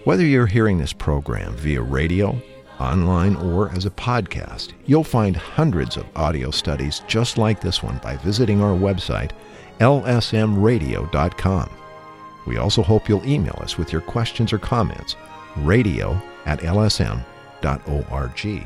Whether 0.07 0.23
you're 0.23 0.47
hearing 0.47 0.77
this 0.77 0.93
program 0.93 1.53
via 1.57 1.81
radio, 1.81 2.41
online, 2.79 3.35
or 3.35 3.69
as 3.71 3.85
a 3.85 3.89
podcast, 3.89 4.71
you'll 4.85 5.03
find 5.03 5.35
hundreds 5.35 5.97
of 5.97 6.05
audio 6.15 6.49
studies 6.49 7.01
just 7.09 7.37
like 7.37 7.59
this 7.59 7.83
one 7.83 7.97
by 7.97 8.15
visiting 8.15 8.61
our 8.61 8.73
website, 8.73 9.31
lsmradio.com. 9.81 11.69
We 12.45 12.55
also 12.55 12.81
hope 12.81 13.09
you'll 13.09 13.27
email 13.27 13.59
us 13.61 13.77
with 13.77 13.91
your 13.91 13.99
questions 13.99 14.53
or 14.53 14.59
comments, 14.59 15.17
radio 15.57 16.17
at 16.45 16.61
lsm.org, 16.61 18.65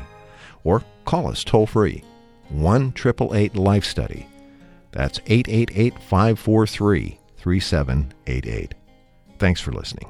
or 0.62 0.84
call 1.04 1.26
us 1.26 1.42
toll 1.42 1.66
free, 1.66 2.04
1 2.50 2.94
888 2.96 3.56
Life 3.56 3.84
Study. 3.84 4.28
That's 4.92 5.18
888 5.26 5.94
543 6.04 7.18
3788. 7.36 8.74
Thanks 9.40 9.60
for 9.60 9.72
listening. 9.72 10.00